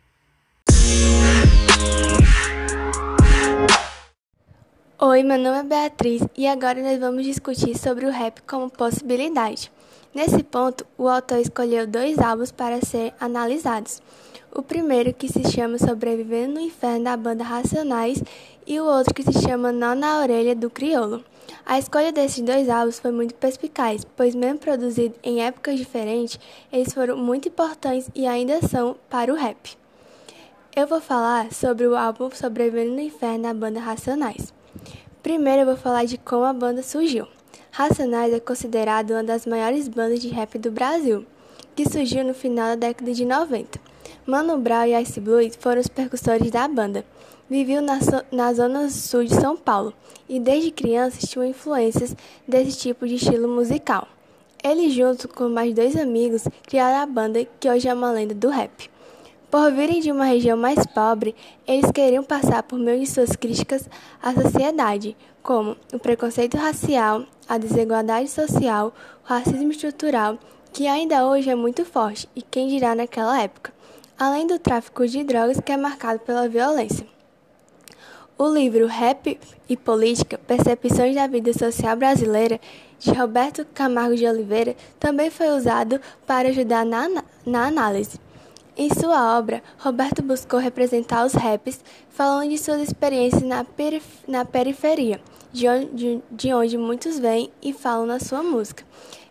Oi, 4.97 5.23
meu 5.23 5.37
nome 5.37 5.59
é 5.59 5.63
Beatriz 5.63 6.21
e 6.37 6.47
agora 6.47 6.81
nós 6.81 6.97
vamos 6.97 7.25
discutir 7.25 7.77
sobre 7.77 8.05
o 8.05 8.09
rap 8.09 8.41
como 8.43 8.69
possibilidade. 8.69 9.69
Nesse 10.13 10.41
ponto, 10.41 10.87
o 10.97 11.09
autor 11.09 11.39
escolheu 11.39 11.85
dois 11.85 12.17
álbuns 12.17 12.49
para 12.49 12.79
serem 12.79 13.11
analisados. 13.19 14.01
O 14.53 14.61
primeiro, 14.61 15.13
que 15.13 15.27
se 15.27 15.51
chama 15.51 15.77
Sobrevivendo 15.77 16.53
no 16.53 16.59
Inferno, 16.61 17.03
da 17.03 17.17
banda 17.17 17.43
Racionais, 17.43 18.23
e 18.65 18.79
o 18.79 18.85
outro, 18.85 19.13
que 19.13 19.21
se 19.21 19.33
chama 19.41 19.69
Nó 19.69 19.95
na 19.95 20.21
Orelha, 20.21 20.55
do 20.55 20.69
Criolo. 20.69 21.25
A 21.65 21.77
escolha 21.77 22.13
desses 22.13 22.41
dois 22.41 22.69
álbuns 22.69 22.97
foi 22.97 23.11
muito 23.11 23.35
perspicaz, 23.35 24.05
pois, 24.15 24.33
mesmo 24.33 24.59
produzidos 24.59 25.19
em 25.21 25.43
épocas 25.43 25.77
diferentes, 25.77 26.39
eles 26.71 26.93
foram 26.93 27.17
muito 27.17 27.49
importantes 27.49 28.09
e 28.15 28.25
ainda 28.25 28.65
são 28.65 28.95
para 29.09 29.33
o 29.33 29.35
rap. 29.35 29.77
Eu 30.73 30.87
vou 30.87 31.01
falar 31.01 31.51
sobre 31.51 31.85
o 31.85 31.97
álbum 31.97 32.31
Sobrevivendo 32.31 32.93
no 32.93 33.01
Inferno, 33.01 33.43
da 33.43 33.53
banda 33.53 33.81
Racionais. 33.81 34.54
Primeiro, 35.25 35.63
eu 35.63 35.65
vou 35.65 35.75
falar 35.75 36.05
de 36.05 36.20
como 36.20 36.44
a 36.44 36.53
banda 36.53 36.84
surgiu. 36.84 37.27
Racionais 37.72 38.32
é 38.32 38.39
considerado 38.39 39.10
uma 39.10 39.24
das 39.24 39.48
maiores 39.48 39.88
bandas 39.88 40.20
de 40.20 40.27
rap 40.27 40.60
do 40.60 40.70
Brasil, 40.70 41.25
que 41.75 41.89
surgiu 41.89 42.24
no 42.24 42.36
final 42.36 42.67
da 42.67 42.89
década 42.89 43.12
de 43.12 43.25
90. 43.25 43.79
Mano 44.24 44.55
Brown 44.60 44.86
e 44.86 45.01
Ice 45.01 45.20
Blue 45.20 45.39
foram 45.60 45.82
os 45.82 45.88
percussores 45.88 46.51
da 46.51 46.67
banda. 46.67 47.03
Viveu 47.50 47.82
na, 47.82 47.98
na 48.32 48.53
zona 48.53 48.88
sul 48.91 49.24
de 49.24 49.34
São 49.34 49.58
Paulo 49.58 49.96
e 50.29 50.39
desde 50.39 50.70
criança 50.70 51.25
tinham 51.25 51.44
influências 51.44 52.15
desse 52.48 52.77
tipo 52.77 53.08
de 53.08 53.15
estilo 53.15 53.48
musical. 53.48 54.08
Eles, 54.63 54.94
junto 54.94 55.27
com 55.27 55.50
mais 55.50 55.74
dois 55.74 55.96
amigos, 55.96 56.44
criaram 56.67 57.00
a 57.00 57.05
banda 57.08 57.44
que 57.60 57.67
hoje 57.67 57.89
é 57.89 57.94
uma 57.96 58.12
lenda 58.12 58.36
do 58.36 58.50
rap. 58.50 58.91
Por 59.49 59.71
virem 59.71 60.01
de 60.01 60.11
uma 60.11 60.25
região 60.25 60.57
mais 60.57 60.85
pobre, 60.87 61.35
eles 61.67 61.91
queriam 61.91 62.23
passar 62.23 62.63
por 62.63 62.79
meio 62.79 62.99
de 62.99 63.07
suas 63.07 63.35
críticas 63.35 63.87
à 64.21 64.33
sociedade, 64.33 65.15
como 65.41 65.77
o 65.93 65.99
preconceito 65.99 66.57
racial, 66.57 67.23
a 67.47 67.57
desigualdade 67.57 68.29
social, 68.29 68.93
o 69.23 69.27
racismo 69.27 69.71
estrutural, 69.71 70.39
que 70.73 70.87
ainda 70.87 71.25
hoje 71.25 71.49
é 71.49 71.55
muito 71.55 71.85
forte 71.85 72.27
e 72.35 72.41
quem 72.41 72.67
dirá 72.67 72.95
naquela 72.95 73.41
época, 73.41 73.71
além 74.19 74.47
do 74.47 74.59
tráfico 74.59 75.07
de 75.07 75.23
drogas 75.23 75.59
que 75.59 75.71
é 75.71 75.77
marcado 75.77 76.19
pela 76.19 76.49
violência. 76.49 77.07
O 78.37 78.49
livro 78.49 78.87
Rap 78.87 79.39
e 79.69 79.77
Política: 79.77 80.37
Percepções 80.37 81.15
da 81.15 81.27
Vida 81.27 81.53
Social 81.53 81.95
Brasileira, 81.95 82.59
de 82.99 83.11
Roberto 83.13 83.65
Camargo 83.73 84.15
de 84.15 84.27
Oliveira, 84.27 84.75
também 84.99 85.29
foi 85.29 85.47
usado 85.49 86.01
para 86.27 86.49
ajudar 86.49 86.85
na, 86.85 87.23
na 87.45 87.67
análise. 87.67 88.25
Em 88.77 88.89
sua 88.94 89.38
obra, 89.38 89.63
Roberto 89.77 90.22
buscou 90.22 90.60
representar 90.60 91.25
os 91.25 91.32
raps, 91.32 91.79
falando 92.10 92.50
de 92.50 92.58
suas 92.58 92.82
experiências 92.82 93.41
na, 93.41 93.63
perif 93.63 94.05
na 94.27 94.44
periferia, 94.44 95.22
de 95.53 95.65
onde, 95.65 96.22
de 96.29 96.53
onde 96.53 96.77
muitos 96.77 97.17
vêm 97.17 97.50
e 97.63 97.72
falam 97.72 98.05
na 98.05 98.20
sua 98.20 98.44
música. 98.44 98.84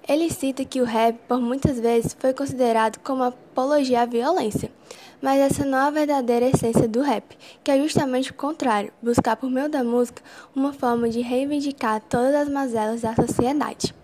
Ele 0.09 0.31
cita 0.31 0.65
que 0.65 0.81
o 0.81 0.85
rap, 0.87 1.19
por 1.29 1.43
muitas 1.43 1.79
vezes, 1.79 2.17
foi 2.19 2.33
considerado 2.33 2.99
como 3.01 3.23
apologia 3.23 4.01
à 4.01 4.07
violência. 4.07 4.73
Mas 5.21 5.39
essa 5.39 5.63
não 5.63 5.77
é 5.77 5.83
a 5.83 5.91
verdadeira 5.91 6.49
essência 6.49 6.89
do 6.89 7.03
rap, 7.03 7.37
que 7.63 7.71
é 7.71 7.79
justamente 7.79 8.31
o 8.31 8.35
contrário, 8.35 8.95
buscar 9.03 9.37
por 9.37 9.51
meio 9.51 9.69
da 9.69 9.85
música 9.85 10.23
uma 10.57 10.73
forma 10.73 11.07
de 11.11 11.21
reivindicar 11.21 12.01
todas 12.01 12.35
as 12.35 12.49
mazelas 12.49 13.03
da 13.03 13.15
sociedade. 13.15 13.95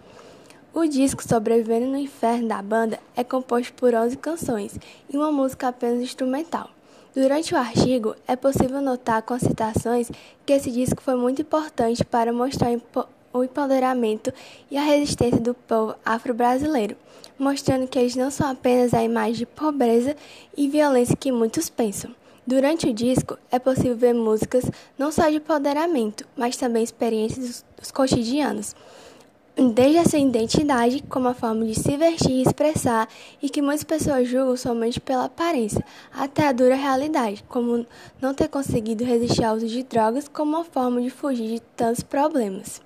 O 0.73 0.87
disco 0.87 1.21
Sobrevivendo 1.27 1.87
no 1.87 1.99
Inferno 1.99 2.47
da 2.47 2.63
banda 2.63 3.01
é 3.17 3.25
composto 3.25 3.73
por 3.73 3.93
11 3.93 4.17
canções 4.17 4.79
e 5.13 5.17
uma 5.17 5.33
música 5.33 5.67
apenas 5.67 6.01
instrumental. 6.01 6.71
Durante 7.13 7.53
o 7.53 7.59
artigo, 7.59 8.15
é 8.25 8.37
possível 8.37 8.81
notar 8.81 9.21
com 9.23 9.37
citações 9.37 10.09
que 10.47 10.53
esse 10.53 10.71
disco 10.71 11.03
foi 11.03 11.17
muito 11.17 11.43
importante 11.43 12.05
para 12.05 12.33
mostrar 12.33 12.69
o 13.33 13.43
empoderamento 13.43 14.33
e 14.71 14.79
a 14.79 14.83
resistência 14.83 15.41
do 15.41 15.55
povo 15.55 15.97
afro-brasileiro, 16.05 16.97
mostrando 17.37 17.89
que 17.89 17.99
eles 17.99 18.15
não 18.15 18.31
são 18.31 18.49
apenas 18.49 18.95
a 18.95 19.03
imagem 19.03 19.39
de 19.39 19.47
pobreza 19.47 20.15
e 20.57 20.69
violência 20.69 21.17
que 21.17 21.33
muitos 21.33 21.69
pensam. 21.69 22.15
Durante 22.47 22.89
o 22.89 22.95
disco, 22.95 23.37
é 23.51 23.59
possível 23.59 23.97
ver 23.97 24.15
músicas 24.15 24.65
não 24.97 25.11
só 25.11 25.29
de 25.29 25.37
empoderamento, 25.37 26.25
mas 26.37 26.57
também 26.57 26.85
experiências 26.85 27.65
dos, 27.77 27.91
cotidianos 27.91 28.75
desde 29.69 29.99
a 29.99 30.05
sua 30.05 30.19
identidade 30.19 31.05
como 31.09 31.29
a 31.29 31.35
forma 31.35 31.67
de 31.67 31.75
se 31.75 31.97
vestir 31.97 32.31
e 32.31 32.43
expressar, 32.43 33.07
e 33.43 33.51
que 33.51 33.61
muitas 33.61 33.85
pessoas 33.85 34.27
julgam 34.27 34.57
somente 34.57 34.99
pela 34.99 35.27
aparência, 35.27 35.85
até 36.13 36.49
a 36.49 36.53
dura 36.53 36.75
realidade, 36.75 37.45
como 37.49 37.87
não 38.21 38.33
ter 38.33 38.49
conseguido 38.49 39.05
resistir 39.05 39.45
ao 39.45 39.57
uso 39.57 39.67
de 39.67 39.83
drogas 39.83 40.29
como 40.29 40.57
uma 40.57 40.65
forma 40.65 41.03
de 41.03 41.11
fugir 41.11 41.49
de 41.49 41.61
tantos 41.77 42.03
problemas. 42.03 42.81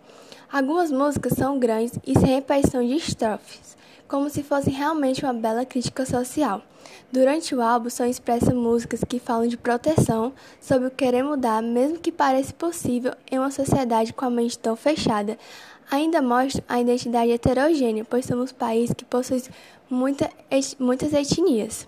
Algumas 0.52 0.90
músicas 0.90 1.34
são 1.34 1.58
grandes 1.58 1.98
e 2.04 2.18
sem 2.18 2.34
repetição 2.34 2.84
de 2.84 2.94
estrofes, 2.94 3.76
como 4.08 4.28
se 4.28 4.42
fossem 4.42 4.72
realmente 4.72 5.24
uma 5.24 5.32
bela 5.32 5.64
crítica 5.64 6.04
social. 6.04 6.62
Durante 7.10 7.54
o 7.54 7.62
álbum 7.62 7.88
são 7.88 8.06
expressas 8.06 8.52
músicas 8.52 9.02
que 9.04 9.18
falam 9.18 9.46
de 9.46 9.56
proteção, 9.56 10.32
sobre 10.60 10.88
o 10.88 10.90
querer 10.90 11.22
mudar, 11.22 11.62
mesmo 11.62 11.98
que 11.98 12.10
pareça 12.10 12.52
possível 12.52 13.14
em 13.30 13.38
uma 13.38 13.50
sociedade 13.50 14.12
com 14.12 14.24
a 14.24 14.30
mente 14.30 14.58
tão 14.58 14.76
fechada, 14.76 15.38
ainda 15.90 16.20
mostra 16.22 16.62
a 16.68 16.80
identidade 16.80 17.30
heterogênea, 17.30 18.04
pois 18.04 18.24
somos 18.24 18.50
um 18.50 18.54
país 18.54 18.92
que 18.92 19.04
possui 19.04 19.42
muita, 19.88 20.30
muitas 20.78 21.12
etnias. 21.12 21.86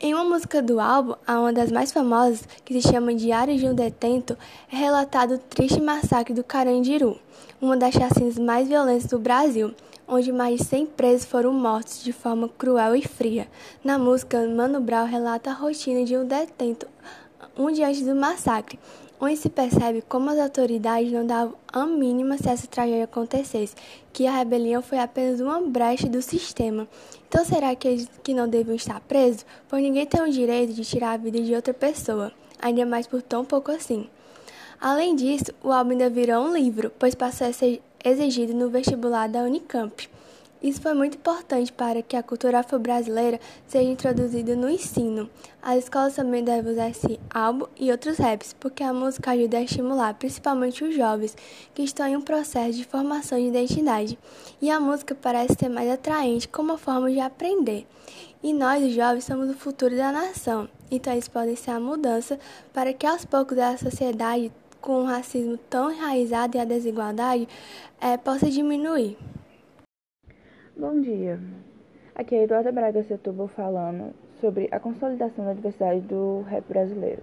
Em 0.00 0.14
uma 0.14 0.24
música 0.24 0.62
do 0.62 0.78
álbum, 0.78 1.14
a 1.26 1.40
uma 1.40 1.52
das 1.52 1.72
mais 1.72 1.90
famosas, 1.90 2.46
que 2.64 2.80
se 2.80 2.88
chama 2.88 3.14
Diário 3.14 3.58
de 3.58 3.66
um 3.66 3.74
Detento, 3.74 4.38
é 4.72 4.76
relatado 4.76 5.34
o 5.34 5.38
triste 5.38 5.80
massacre 5.80 6.32
do 6.32 6.44
Carandiru, 6.44 7.18
uma 7.60 7.76
das 7.76 7.94
chacinas 7.94 8.38
mais 8.38 8.68
violentas 8.68 9.06
do 9.06 9.18
Brasil, 9.18 9.74
onde 10.06 10.30
mais 10.30 10.60
de 10.60 10.64
100 10.64 10.86
presos 10.86 11.26
foram 11.26 11.52
mortos 11.52 12.02
de 12.04 12.12
forma 12.12 12.48
cruel 12.48 12.94
e 12.94 13.02
fria. 13.02 13.48
Na 13.82 13.98
música, 13.98 14.46
Mano 14.46 14.80
Brown 14.80 15.06
relata 15.06 15.50
a 15.50 15.54
rotina 15.54 16.04
de 16.04 16.16
um 16.16 16.24
detento 16.24 16.86
um 17.58 17.72
dia 17.72 17.88
antes 17.88 18.02
do 18.02 18.14
massacre, 18.14 18.78
onde 19.20 19.36
se 19.36 19.48
percebe 19.48 20.02
como 20.02 20.30
as 20.30 20.38
autoridades 20.38 21.12
não 21.12 21.26
davam 21.26 21.54
a 21.72 21.86
mínima 21.86 22.38
se 22.38 22.48
essa 22.48 22.66
tragédia 22.66 23.04
acontecesse, 23.04 23.74
que 24.12 24.26
a 24.26 24.36
rebelião 24.36 24.80
foi 24.80 24.98
apenas 24.98 25.40
uma 25.40 25.60
brecha 25.60 26.08
do 26.08 26.22
sistema. 26.22 26.86
Então 27.28 27.44
será 27.44 27.74
que 27.74 27.88
eles 27.88 28.08
que 28.22 28.32
não 28.32 28.48
deviam 28.48 28.74
estar 28.76 29.00
presos? 29.00 29.44
Pois 29.68 29.82
ninguém 29.82 30.06
tem 30.06 30.22
o 30.22 30.30
direito 30.30 30.72
de 30.72 30.84
tirar 30.84 31.12
a 31.12 31.16
vida 31.16 31.40
de 31.40 31.54
outra 31.54 31.74
pessoa, 31.74 32.32
ainda 32.60 32.86
mais 32.86 33.06
por 33.06 33.20
tão 33.22 33.44
pouco 33.44 33.70
assim. 33.70 34.08
Além 34.80 35.16
disso, 35.16 35.52
o 35.62 35.72
álbum 35.72 35.90
ainda 35.90 36.08
virou 36.08 36.44
um 36.44 36.56
livro, 36.56 36.92
pois 36.98 37.14
passou 37.14 37.48
a 37.48 37.52
ser 37.52 37.82
exigido 38.04 38.54
no 38.54 38.70
vestibular 38.70 39.28
da 39.28 39.40
Unicamp. 39.40 40.08
Isso 40.60 40.80
foi 40.80 40.92
muito 40.92 41.16
importante 41.16 41.72
para 41.72 42.02
que 42.02 42.16
a 42.16 42.22
cultura 42.22 42.58
afro-brasileira 42.58 43.38
seja 43.68 43.88
introduzida 43.88 44.56
no 44.56 44.68
ensino. 44.68 45.30
As 45.62 45.84
escolas 45.84 46.16
também 46.16 46.42
devem 46.42 46.72
usar 46.72 46.90
esse 46.90 47.20
álbum 47.32 47.66
e 47.78 47.92
outros 47.92 48.18
raps, 48.18 48.56
porque 48.58 48.82
a 48.82 48.92
música 48.92 49.30
ajuda 49.30 49.58
a 49.58 49.62
estimular 49.62 50.14
principalmente 50.14 50.82
os 50.82 50.96
jovens 50.96 51.36
que 51.72 51.82
estão 51.82 52.08
em 52.08 52.16
um 52.16 52.20
processo 52.20 52.76
de 52.76 52.84
formação 52.84 53.38
de 53.38 53.46
identidade. 53.46 54.18
E 54.60 54.68
a 54.68 54.80
música 54.80 55.14
parece 55.14 55.54
ser 55.56 55.68
mais 55.68 55.88
atraente 55.88 56.48
como 56.48 56.72
uma 56.72 56.78
forma 56.78 57.08
de 57.08 57.20
aprender. 57.20 57.86
E 58.42 58.52
nós, 58.52 58.82
os 58.82 58.92
jovens, 58.92 59.24
somos 59.24 59.50
o 59.50 59.54
futuro 59.54 59.96
da 59.96 60.10
nação. 60.10 60.68
Então, 60.90 61.12
eles 61.12 61.28
podem 61.28 61.54
ser 61.54 61.70
a 61.70 61.80
mudança 61.80 62.38
para 62.72 62.92
que 62.92 63.06
aos 63.06 63.24
poucos 63.24 63.58
a 63.58 63.76
sociedade, 63.76 64.50
com 64.80 65.02
o 65.02 65.04
racismo 65.04 65.56
tão 65.70 65.92
enraizado 65.92 66.56
e 66.56 66.60
a 66.60 66.64
desigualdade, 66.64 67.48
é, 68.00 68.16
possa 68.16 68.50
diminuir. 68.50 69.16
Bom 70.78 71.00
dia. 71.00 71.40
Aqui 72.14 72.36
é 72.36 72.44
Eduarda 72.44 72.70
Braga 72.70 73.02
Setúbal 73.02 73.48
falando 73.48 74.14
sobre 74.40 74.68
a 74.70 74.78
consolidação 74.78 75.44
da 75.44 75.52
diversidade 75.52 76.02
do 76.02 76.42
rap 76.42 76.64
brasileiro. 76.68 77.20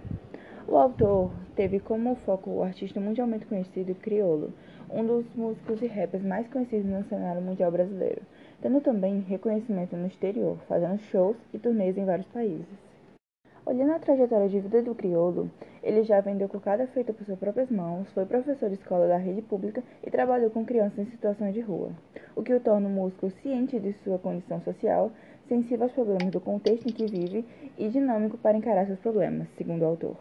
O 0.68 0.76
autor 0.76 1.30
teve 1.54 1.80
como 1.80 2.16
foco 2.16 2.50
o 2.50 2.62
artista 2.62 3.00
mundialmente 3.00 3.46
conhecido 3.46 3.94
Criolo, 3.94 4.52
um 4.90 5.06
dos 5.06 5.24
músicos 5.34 5.80
e 5.80 5.86
rappers 5.86 6.22
mais 6.22 6.46
conhecidos 6.48 6.84
no 6.84 7.02
cenário 7.04 7.40
mundial 7.40 7.72
brasileiro, 7.72 8.20
tendo 8.60 8.78
também 8.82 9.20
reconhecimento 9.20 9.96
no 9.96 10.06
exterior, 10.06 10.58
fazendo 10.68 10.98
shows 10.98 11.38
e 11.54 11.58
turnês 11.58 11.96
em 11.96 12.04
vários 12.04 12.26
países. 12.26 12.85
Olhando 13.66 13.94
a 13.94 13.98
trajetória 13.98 14.48
de 14.48 14.60
vida 14.60 14.80
do 14.80 14.94
crioulo, 14.94 15.50
ele 15.82 16.04
já 16.04 16.20
vendeu 16.20 16.48
cocada 16.48 16.86
feita 16.86 17.12
por 17.12 17.26
suas 17.26 17.36
próprias 17.36 17.68
mãos, 17.68 18.08
foi 18.12 18.24
professor 18.24 18.68
de 18.68 18.76
escola 18.76 19.08
da 19.08 19.16
rede 19.16 19.42
pública 19.42 19.82
e 20.06 20.08
trabalhou 20.08 20.50
com 20.50 20.64
crianças 20.64 21.00
em 21.00 21.10
situação 21.10 21.50
de 21.50 21.60
rua, 21.60 21.90
o 22.36 22.44
que 22.44 22.54
o 22.54 22.60
torna 22.60 22.86
um 22.86 22.92
músico 22.92 23.28
ciente 23.42 23.80
de 23.80 23.92
sua 24.04 24.20
condição 24.20 24.60
social, 24.60 25.10
sensível 25.48 25.82
aos 25.82 25.92
problemas 25.92 26.30
do 26.30 26.40
contexto 26.40 26.88
em 26.88 26.92
que 26.92 27.06
vive 27.06 27.44
e 27.76 27.88
dinâmico 27.88 28.38
para 28.38 28.56
encarar 28.56 28.86
seus 28.86 29.00
problemas, 29.00 29.48
segundo 29.58 29.82
o 29.82 29.86
autor. 29.86 30.16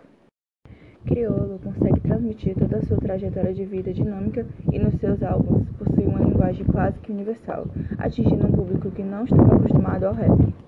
Criolo 1.05 1.59
consegue 1.59 1.99
transmitir 1.99 2.57
toda 2.57 2.77
a 2.77 2.81
sua 2.81 2.97
trajetória 2.97 3.53
de 3.53 3.63
vida 3.63 3.93
dinâmica 3.93 4.43
e 4.73 4.79
nos 4.79 4.95
seus 4.95 5.21
álbuns 5.21 5.69
possui 5.77 6.07
uma 6.07 6.17
linguagem 6.17 6.65
quase 6.65 6.97
que 6.97 7.11
universal, 7.11 7.67
atingindo 7.99 8.47
um 8.47 8.51
público 8.51 8.89
que 8.89 9.03
não 9.03 9.23
estava 9.23 9.55
acostumado 9.55 10.05
ao 10.05 10.15
rap. 10.15 10.65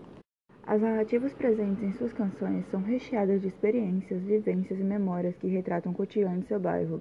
As 0.68 0.82
narrativas 0.82 1.34
presentes 1.34 1.82
em 1.82 1.94
suas 1.94 2.12
canções 2.12 2.66
são 2.66 2.82
recheadas 2.82 3.42
de 3.42 3.48
experiências, 3.48 4.22
vivências 4.22 4.78
e 4.78 4.84
memórias 4.84 5.38
que 5.38 5.48
retratam 5.48 5.94
o 5.94 5.96
cotidiano 5.96 6.42
de 6.42 6.48
seu 6.48 6.60
bairro, 6.60 7.00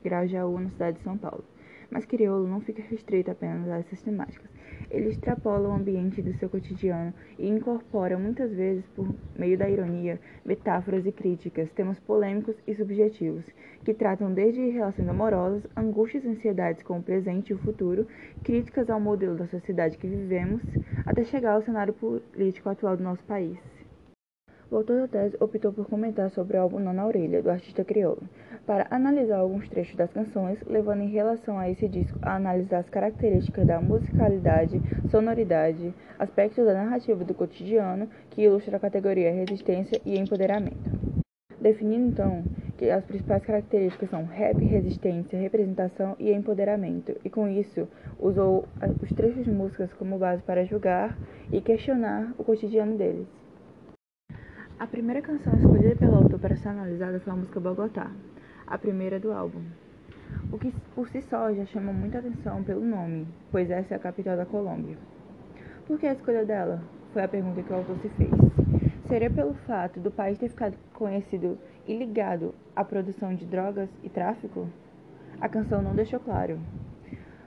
Grajaú, 0.00 0.60
na 0.60 0.70
cidade 0.70 0.98
de 0.98 1.02
São 1.02 1.18
Paulo. 1.18 1.42
Mas 1.90 2.06
Criolo 2.06 2.46
não 2.46 2.60
fica 2.60 2.80
restrito 2.82 3.32
apenas 3.32 3.68
a 3.68 3.78
essas 3.78 4.00
temáticas. 4.00 4.48
Ele 4.90 5.08
extrapola 5.08 5.68
o 5.68 5.72
ambiente 5.72 6.22
do 6.22 6.32
seu 6.34 6.48
cotidiano 6.48 7.12
e 7.38 7.48
incorpora, 7.48 8.18
muitas 8.18 8.52
vezes 8.52 8.86
por 8.94 9.12
meio 9.36 9.58
da 9.58 9.68
ironia, 9.68 10.20
metáforas 10.44 11.04
e 11.06 11.12
críticas, 11.12 11.70
temas 11.72 11.98
polêmicos 12.00 12.56
e 12.66 12.74
subjetivos, 12.74 13.44
que 13.84 13.94
tratam 13.94 14.32
desde 14.32 14.70
relações 14.70 15.08
amorosas, 15.08 15.66
angústias 15.76 16.24
e 16.24 16.28
ansiedades 16.28 16.82
com 16.82 16.98
o 16.98 17.02
presente 17.02 17.50
e 17.50 17.54
o 17.54 17.58
futuro, 17.58 18.06
críticas 18.42 18.88
ao 18.90 19.00
modelo 19.00 19.36
da 19.36 19.46
sociedade 19.46 19.98
que 19.98 20.06
vivemos, 20.06 20.62
até 21.06 21.24
chegar 21.24 21.52
ao 21.52 21.62
cenário 21.62 21.92
político 21.92 22.68
atual 22.68 22.96
do 22.96 23.02
nosso 23.02 23.22
país. 23.24 23.58
O 24.70 24.76
autor 24.76 25.00
da 25.00 25.08
tese 25.08 25.36
optou 25.40 25.72
por 25.72 25.86
comentar 25.86 26.30
sobre 26.30 26.56
o 26.56 26.60
álbum 26.60 26.78
Nona 26.78 27.04
Orelha, 27.04 27.42
do 27.42 27.50
artista 27.50 27.84
crioulo, 27.84 28.22
para 28.70 28.86
analisar 28.88 29.38
alguns 29.38 29.68
trechos 29.68 29.96
das 29.96 30.12
canções, 30.12 30.56
levando 30.64 31.02
em 31.02 31.10
relação 31.10 31.58
a 31.58 31.68
esse 31.68 31.88
disco 31.88 32.16
a 32.22 32.36
analisar 32.36 32.78
as 32.78 32.88
características 32.88 33.66
da 33.66 33.80
musicalidade, 33.80 34.80
sonoridade, 35.10 35.92
aspectos 36.16 36.64
da 36.64 36.74
narrativa 36.74 37.24
do 37.24 37.34
cotidiano 37.34 38.08
que 38.30 38.42
ilustra 38.42 38.76
a 38.76 38.78
categoria 38.78 39.32
resistência 39.32 40.00
e 40.06 40.16
empoderamento. 40.16 40.88
Definindo 41.60 42.10
então 42.10 42.44
que 42.78 42.88
as 42.88 43.04
principais 43.04 43.44
características 43.44 44.08
são 44.08 44.24
rap, 44.24 44.64
resistência, 44.64 45.36
representação 45.36 46.14
e 46.16 46.32
empoderamento, 46.32 47.16
e 47.24 47.28
com 47.28 47.48
isso 47.48 47.88
usou 48.20 48.68
os 49.02 49.08
trechos 49.16 49.46
de 49.46 49.50
músicas 49.50 49.92
como 49.94 50.16
base 50.16 50.44
para 50.44 50.64
julgar 50.64 51.18
e 51.50 51.60
questionar 51.60 52.32
o 52.38 52.44
cotidiano 52.44 52.96
deles. 52.96 53.26
A 54.78 54.86
primeira 54.86 55.20
canção 55.20 55.54
escolhida 55.54 55.96
pelo 55.96 56.14
autor 56.14 56.38
para 56.38 56.56
ser 56.56 56.68
analisada 56.68 57.18
foi 57.18 57.32
a 57.32 57.36
música 57.36 57.60
Bogotá, 57.60 58.12
a 58.70 58.78
primeira 58.78 59.18
do 59.18 59.32
álbum. 59.32 59.62
O 60.52 60.58
que 60.58 60.72
por 60.94 61.08
si 61.08 61.20
só 61.22 61.52
já 61.52 61.66
chama 61.66 61.92
muita 61.92 62.18
atenção 62.18 62.62
pelo 62.62 62.84
nome, 62.84 63.26
pois 63.50 63.68
essa 63.68 63.94
é 63.94 63.96
a 63.96 64.00
capital 64.00 64.36
da 64.36 64.46
Colômbia. 64.46 64.96
Por 65.86 65.98
que 65.98 66.06
a 66.06 66.12
escolha 66.12 66.44
dela? 66.44 66.80
Foi 67.12 67.22
a 67.22 67.28
pergunta 67.28 67.62
que 67.62 67.72
o 67.72 67.76
autor 67.76 67.98
se 67.98 68.08
fez. 68.10 68.30
Seria 69.08 69.28
pelo 69.28 69.54
fato 69.54 69.98
do 69.98 70.10
país 70.10 70.38
ter 70.38 70.48
ficado 70.48 70.76
conhecido 70.94 71.58
e 71.86 71.96
ligado 71.96 72.54
à 72.76 72.84
produção 72.84 73.34
de 73.34 73.44
drogas 73.44 73.90
e 74.04 74.08
tráfico? 74.08 74.68
A 75.40 75.48
canção 75.48 75.82
não 75.82 75.96
deixou 75.96 76.20
claro. 76.20 76.60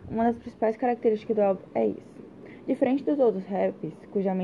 Uma 0.09 0.25
das 0.25 0.37
principais 0.37 0.75
características 0.75 1.37
do 1.37 1.41
álbum 1.41 1.61
é 1.73 1.87
isso. 1.87 2.13
Diferente 2.67 3.05
dos 3.05 3.17
outros 3.17 3.45
raps, 3.45 3.93
cuja 4.11 4.35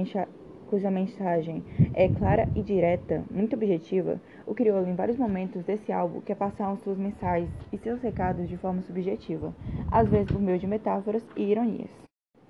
cuja 0.69 0.91
mensagem 0.91 1.63
é 1.95 2.08
clara 2.08 2.47
e 2.55 2.62
direta, 2.62 3.23
muito 3.32 3.55
objetiva, 3.55 4.21
o 4.45 4.53
crioulo 4.53 4.88
em 4.88 4.95
vários 4.95 5.17
momentos 5.17 5.63
desse 5.63 5.91
álbum 5.91 6.21
quer 6.21 6.36
passar 6.36 6.75
suas 6.77 6.97
mensagens 6.97 7.49
e 7.73 7.77
seus 7.77 7.99
recados 8.01 8.47
de 8.47 8.55
forma 8.55 8.82
subjetiva, 8.84 9.53
às 9.91 10.08
vezes 10.08 10.32
por 10.32 10.41
meio 10.41 10.60
de 10.60 10.67
metáforas 10.67 11.25
e 11.36 11.43
ironias. 11.43 11.89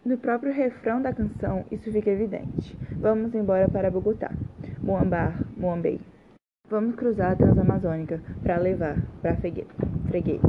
No 0.05 0.17
próprio 0.17 0.53
refrão 0.53 1.01
da 1.01 1.13
canção, 1.13 1.65
isso 1.71 1.91
fica 1.91 2.09
evidente. 2.09 2.77
Vamos 2.97 3.33
embora 3.33 3.69
para 3.69 3.91
Bogotá, 3.91 4.31
Moambar, 4.81 5.41
Moambei. 5.57 5.99
Vamos 6.69 6.95
cruzar 6.95 7.31
a 7.31 7.35
Transamazônica 7.35 8.21
para 8.43 8.57
levar 8.57 8.97
para 9.21 9.35
freguês. 9.35 10.41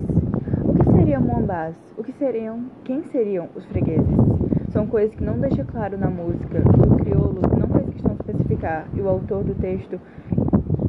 O 0.64 0.74
que 0.74 0.92
seriam 0.96 1.22
Moambás? 1.22 1.76
O 1.96 2.02
que 2.02 2.12
seriam? 2.12 2.70
Quem 2.84 3.02
seriam 3.04 3.48
os 3.54 3.64
fregueses? 3.66 4.49
São 4.72 4.86
coisas 4.86 5.14
que 5.14 5.24
não 5.24 5.38
deixa 5.38 5.64
claro 5.64 5.98
na 5.98 6.08
música. 6.08 6.58
O 6.58 6.96
crioulo 6.96 7.40
não 7.58 7.68
fez 7.68 7.88
questão 7.90 8.14
de 8.14 8.20
especificar 8.20 8.88
e 8.94 9.00
o 9.00 9.08
autor 9.08 9.42
do 9.42 9.54
texto 9.56 10.00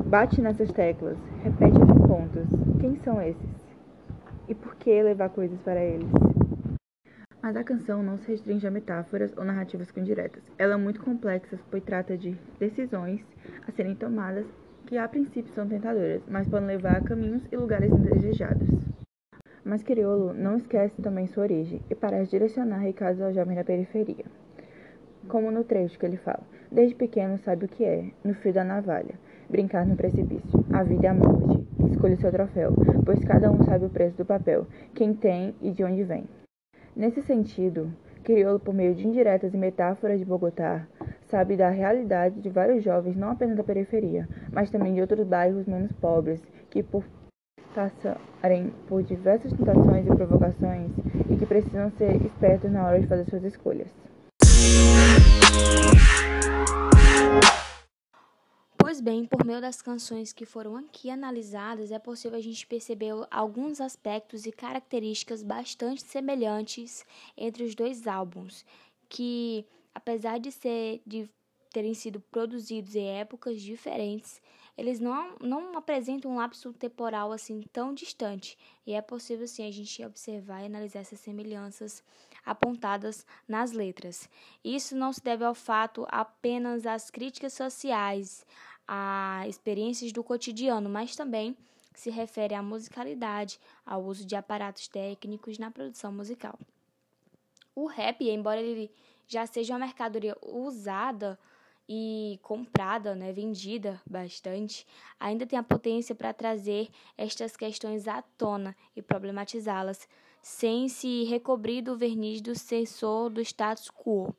bate 0.06 0.40
nessas 0.40 0.72
teclas, 0.72 1.18
repete 1.44 1.78
esses 1.82 2.06
pontos. 2.06 2.48
Quem 2.80 2.96
são 2.98 3.20
esses? 3.22 3.50
E 4.48 4.54
por 4.54 4.76
que 4.76 5.02
levar 5.02 5.30
coisas 5.30 5.60
para 5.62 5.82
eles? 5.82 6.10
Mas 7.42 7.56
a 7.56 7.64
canção 7.64 8.04
não 8.04 8.18
se 8.20 8.28
restringe 8.28 8.68
a 8.68 8.72
metáforas 8.72 9.36
ou 9.36 9.44
narrativas 9.44 9.90
com 9.90 10.04
diretas. 10.04 10.44
Ela 10.60 10.76
é 10.76 10.78
muito 10.78 11.02
complexa, 11.02 11.58
pois 11.72 11.84
trata 11.84 12.16
de 12.16 12.38
decisões 12.60 13.20
a 13.68 13.72
serem 13.72 13.96
tomadas 13.96 14.46
que 14.86 14.96
a 14.98 15.08
princípio 15.08 15.52
são 15.54 15.68
tentadoras, 15.68 16.22
mas 16.28 16.48
podem 16.48 16.68
levar 16.68 16.98
a 16.98 17.02
caminhos 17.02 17.42
e 17.52 17.58
lugares 17.58 17.92
indesejados. 17.92 18.91
Mas 19.64 19.84
Criolo 19.84 20.34
não 20.34 20.58
esquece 20.58 21.02
também 21.02 21.28
sua 21.28 21.44
origem 21.44 21.82
e 21.90 21.94
parece 21.94 22.32
direcionar 22.32 22.80
recados 22.80 23.22
ao 23.22 23.32
jovem 23.32 23.56
da 23.56 23.64
periferia. 23.64 24.26
Como 25.28 25.52
no 25.52 25.64
trecho 25.64 26.00
que 26.00 26.06
ele 26.06 26.18
fala: 26.18 26.42
Desde 26.72 26.96
pequeno 26.96 27.38
sabe 27.38 27.66
o 27.66 27.68
que 27.68 27.86
é, 27.86 28.10
no 28.24 28.34
fio 28.34 28.52
da 28.52 28.64
navalha, 28.64 29.14
brincar 29.48 29.86
no 29.86 29.96
precipício, 29.96 30.66
a 30.74 30.84
vida 30.84 31.06
e 31.06 31.08
a 31.08 31.14
morte. 31.14 31.62
Escolha 31.92 32.16
o 32.16 32.20
seu 32.20 32.32
troféu, 32.32 32.74
pois 33.06 33.24
cada 33.24 33.52
um 33.52 33.64
sabe 33.64 33.86
o 33.86 33.90
preço 33.90 34.18
do 34.18 34.26
papel, 34.26 34.66
quem 34.96 35.14
tem 35.14 35.54
e 35.62 35.70
de 35.72 35.84
onde 35.84 36.04
vem. 36.04 36.24
Nesse 36.96 37.22
sentido, 37.22 37.94
Criolo, 38.24 38.60
por 38.60 38.74
meio 38.74 38.96
de 38.96 39.08
indiretas 39.08 39.54
e 39.54 39.58
metáforas 39.58 40.20
de 40.20 40.26
Bogotá, 40.26 40.88
sabe 41.28 41.56
da 41.56 41.70
realidade 41.70 42.42
de 42.42 42.50
vários 42.50 42.84
jovens, 42.84 43.16
não 43.16 43.30
apenas 43.30 43.56
da 43.56 43.64
periferia, 43.64 44.28
mas 44.52 44.72
também 44.72 44.96
de 44.96 45.02
outros 45.02 45.26
bairros 45.26 45.68
menos 45.68 45.92
pobres, 45.94 46.42
que 46.70 46.82
por 46.82 47.04
passarem 47.74 48.74
por 48.88 49.04
diversas 49.04 49.52
tentações 49.54 50.06
e 50.06 50.16
provocações 50.16 50.92
e 51.30 51.36
que 51.36 51.46
precisam 51.46 51.92
ser 51.98 52.16
espertos 52.26 52.72
na 52.72 52.86
hora 52.86 53.00
de 53.00 53.08
fazer 53.08 53.30
suas 53.30 53.44
escolhas. 53.44 53.88
Pois 58.78 59.00
bem, 59.00 59.26
por 59.26 59.46
meio 59.46 59.62
das 59.62 59.82
canções 59.82 60.34
que 60.34 60.46
foram 60.46 60.76
aqui 60.76 61.10
analisadas, 61.10 61.92
é 61.92 62.00
possível 62.00 62.38
a 62.38 62.42
gente 62.42 62.68
perceber 62.68 63.14
alguns 63.32 63.80
aspectos 63.80 64.46
e 64.46 64.52
características 64.52 65.42
bastante 65.42 66.04
semelhantes 66.04 67.06
entre 67.38 67.64
os 67.64 67.74
dois 67.74 68.06
álbuns, 68.06 68.66
que 69.08 69.66
apesar 69.96 70.40
de 70.40 70.52
ser 70.52 71.02
de 71.06 71.30
terem 71.72 71.94
sido 71.94 72.20
produzidos 72.20 72.96
em 72.96 73.08
épocas 73.18 73.62
diferentes, 73.62 74.42
eles 74.82 75.00
não, 75.00 75.36
não 75.40 75.78
apresentam 75.78 76.32
um 76.32 76.38
lapso 76.38 76.74
temporal 76.74 77.32
assim 77.32 77.62
tão 77.72 77.94
distante, 77.94 78.58
e 78.84 78.94
é 78.94 79.02
possível 79.02 79.48
sim 79.48 79.68
a 79.68 79.72
gente 79.72 80.04
observar 80.04 80.64
e 80.64 80.66
analisar 80.66 81.02
essas 81.02 81.20
semelhanças 81.20 82.04
apontadas 82.44 83.24
nas 83.48 83.72
letras. 83.72 84.28
Isso 84.64 84.96
não 84.96 85.14
se 85.14 85.24
deve 85.24 85.46
ao 85.46 85.54
fato 85.54 86.08
apenas 86.10 86.88
às 86.88 87.12
críticas 87.12 87.54
sociais, 87.54 88.44
a 88.88 89.44
experiências 89.48 90.12
do 90.12 90.24
cotidiano, 90.24 90.90
mas 90.90 91.16
também 91.16 91.56
se 91.94 92.10
refere 92.10 92.56
à 92.56 92.64
musicalidade, 92.64 93.60
ao 93.86 94.04
uso 94.04 94.26
de 94.26 94.36
aparatos 94.36 94.88
técnicos 94.88 95.60
na 95.60 95.70
produção 95.70 96.12
musical. 96.12 96.58
O 97.76 97.86
rap, 97.86 98.28
embora 98.28 98.60
ele 98.60 98.90
já 99.28 99.46
seja 99.46 99.74
uma 99.74 99.86
mercadoria 99.86 100.36
usada 100.42 101.38
e 101.94 102.40
comprada, 102.42 103.14
né, 103.14 103.34
vendida 103.34 104.02
bastante, 104.10 104.88
ainda 105.20 105.46
tem 105.46 105.60
a 105.60 105.64
potência 105.64 106.16
para 106.16 106.32
trazer 106.32 106.88
estas 107.18 107.58
questões 107.58 108.08
à 108.08 108.22
tona 108.22 108.74
e 108.96 109.02
problematizá-las, 109.02 110.08
sem 110.42 110.88
se 110.88 111.26
recobrir 111.26 111.82
do 111.82 111.98
verniz 111.98 112.40
do 112.40 112.56
sensor 112.56 113.30
do 113.30 113.42
status 113.42 113.90
quo. 113.92 114.34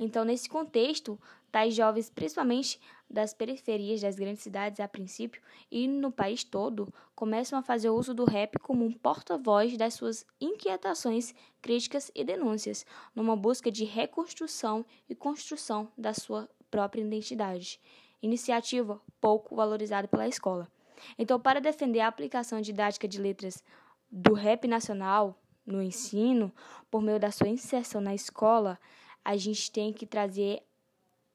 Então, 0.00 0.24
nesse 0.24 0.48
contexto, 0.48 1.16
tais 1.52 1.76
jovens, 1.76 2.10
principalmente 2.10 2.80
das 3.08 3.32
periferias 3.32 4.00
das 4.00 4.16
grandes 4.16 4.42
cidades 4.42 4.80
a 4.80 4.88
princípio 4.88 5.40
e 5.70 5.86
no 5.86 6.10
país 6.10 6.42
todo, 6.42 6.92
começam 7.14 7.56
a 7.56 7.62
fazer 7.62 7.90
uso 7.90 8.12
do 8.12 8.24
rap 8.24 8.58
como 8.58 8.84
um 8.84 8.92
porta-voz 8.92 9.76
das 9.76 9.94
suas 9.94 10.26
inquietações, 10.40 11.36
críticas 11.62 12.10
e 12.16 12.24
denúncias, 12.24 12.84
numa 13.14 13.36
busca 13.36 13.70
de 13.70 13.84
reconstrução 13.84 14.84
e 15.08 15.14
construção 15.14 15.86
da 15.96 16.12
sua 16.12 16.48
própria 16.70 17.02
identidade. 17.02 17.80
Iniciativa 18.22 19.00
pouco 19.20 19.56
valorizada 19.56 20.06
pela 20.06 20.28
escola. 20.28 20.70
Então, 21.18 21.40
para 21.40 21.60
defender 21.60 22.00
a 22.00 22.08
aplicação 22.08 22.60
didática 22.60 23.08
de 23.08 23.20
letras 23.20 23.64
do 24.10 24.34
rap 24.34 24.66
nacional 24.68 25.40
no 25.64 25.82
ensino, 25.82 26.52
por 26.90 27.00
meio 27.00 27.18
da 27.18 27.30
sua 27.30 27.48
inserção 27.48 28.00
na 28.00 28.14
escola, 28.14 28.78
a 29.24 29.36
gente 29.36 29.70
tem 29.70 29.92
que 29.92 30.06
trazer 30.06 30.62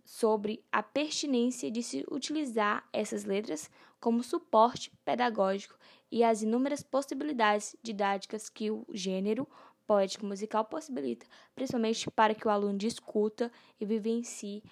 sobre 0.04 0.64
a 0.72 0.84
pertinência 0.84 1.72
de 1.72 1.82
se 1.82 2.06
utilizar 2.12 2.88
essas 2.94 3.24
letras 3.24 3.70
como 4.00 4.22
suporte 4.22 4.92
pedagógico 5.04 5.76
e 6.12 6.24
as 6.24 6.44
inúmeras 6.44 6.84
possibilidades 6.84 7.76
didáticas 7.82 8.48
que 8.48 8.70
o 8.70 8.86
gênero 8.92 9.48
poético 9.88 10.26
musical 10.26 10.66
possibilita, 10.66 11.26
principalmente 11.56 12.10
para 12.12 12.36
que 12.36 12.48
o 12.48 12.52
aluno 12.52 12.78
discuta 12.78 13.52
e 13.80 13.86
vivencie 13.86 14.64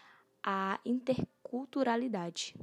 a 0.44 0.80
interculturalidade. 0.86 2.56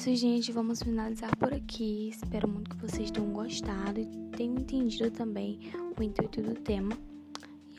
isso, 0.00 0.14
gente. 0.14 0.52
Vamos 0.52 0.82
finalizar 0.82 1.36
por 1.36 1.52
aqui. 1.52 2.08
Espero 2.08 2.48
muito 2.48 2.70
que 2.70 2.76
vocês 2.76 3.10
tenham 3.10 3.30
gostado 3.32 4.00
e 4.00 4.06
tenham 4.36 4.54
entendido 4.54 5.10
também 5.10 5.58
o 5.98 6.02
intuito 6.02 6.40
do 6.40 6.54
tema. 6.54 6.96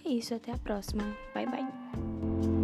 E 0.06 0.10
é 0.10 0.12
isso, 0.14 0.36
até 0.36 0.52
a 0.52 0.58
próxima. 0.58 1.04
Bye, 1.34 1.48
bye. 1.48 2.61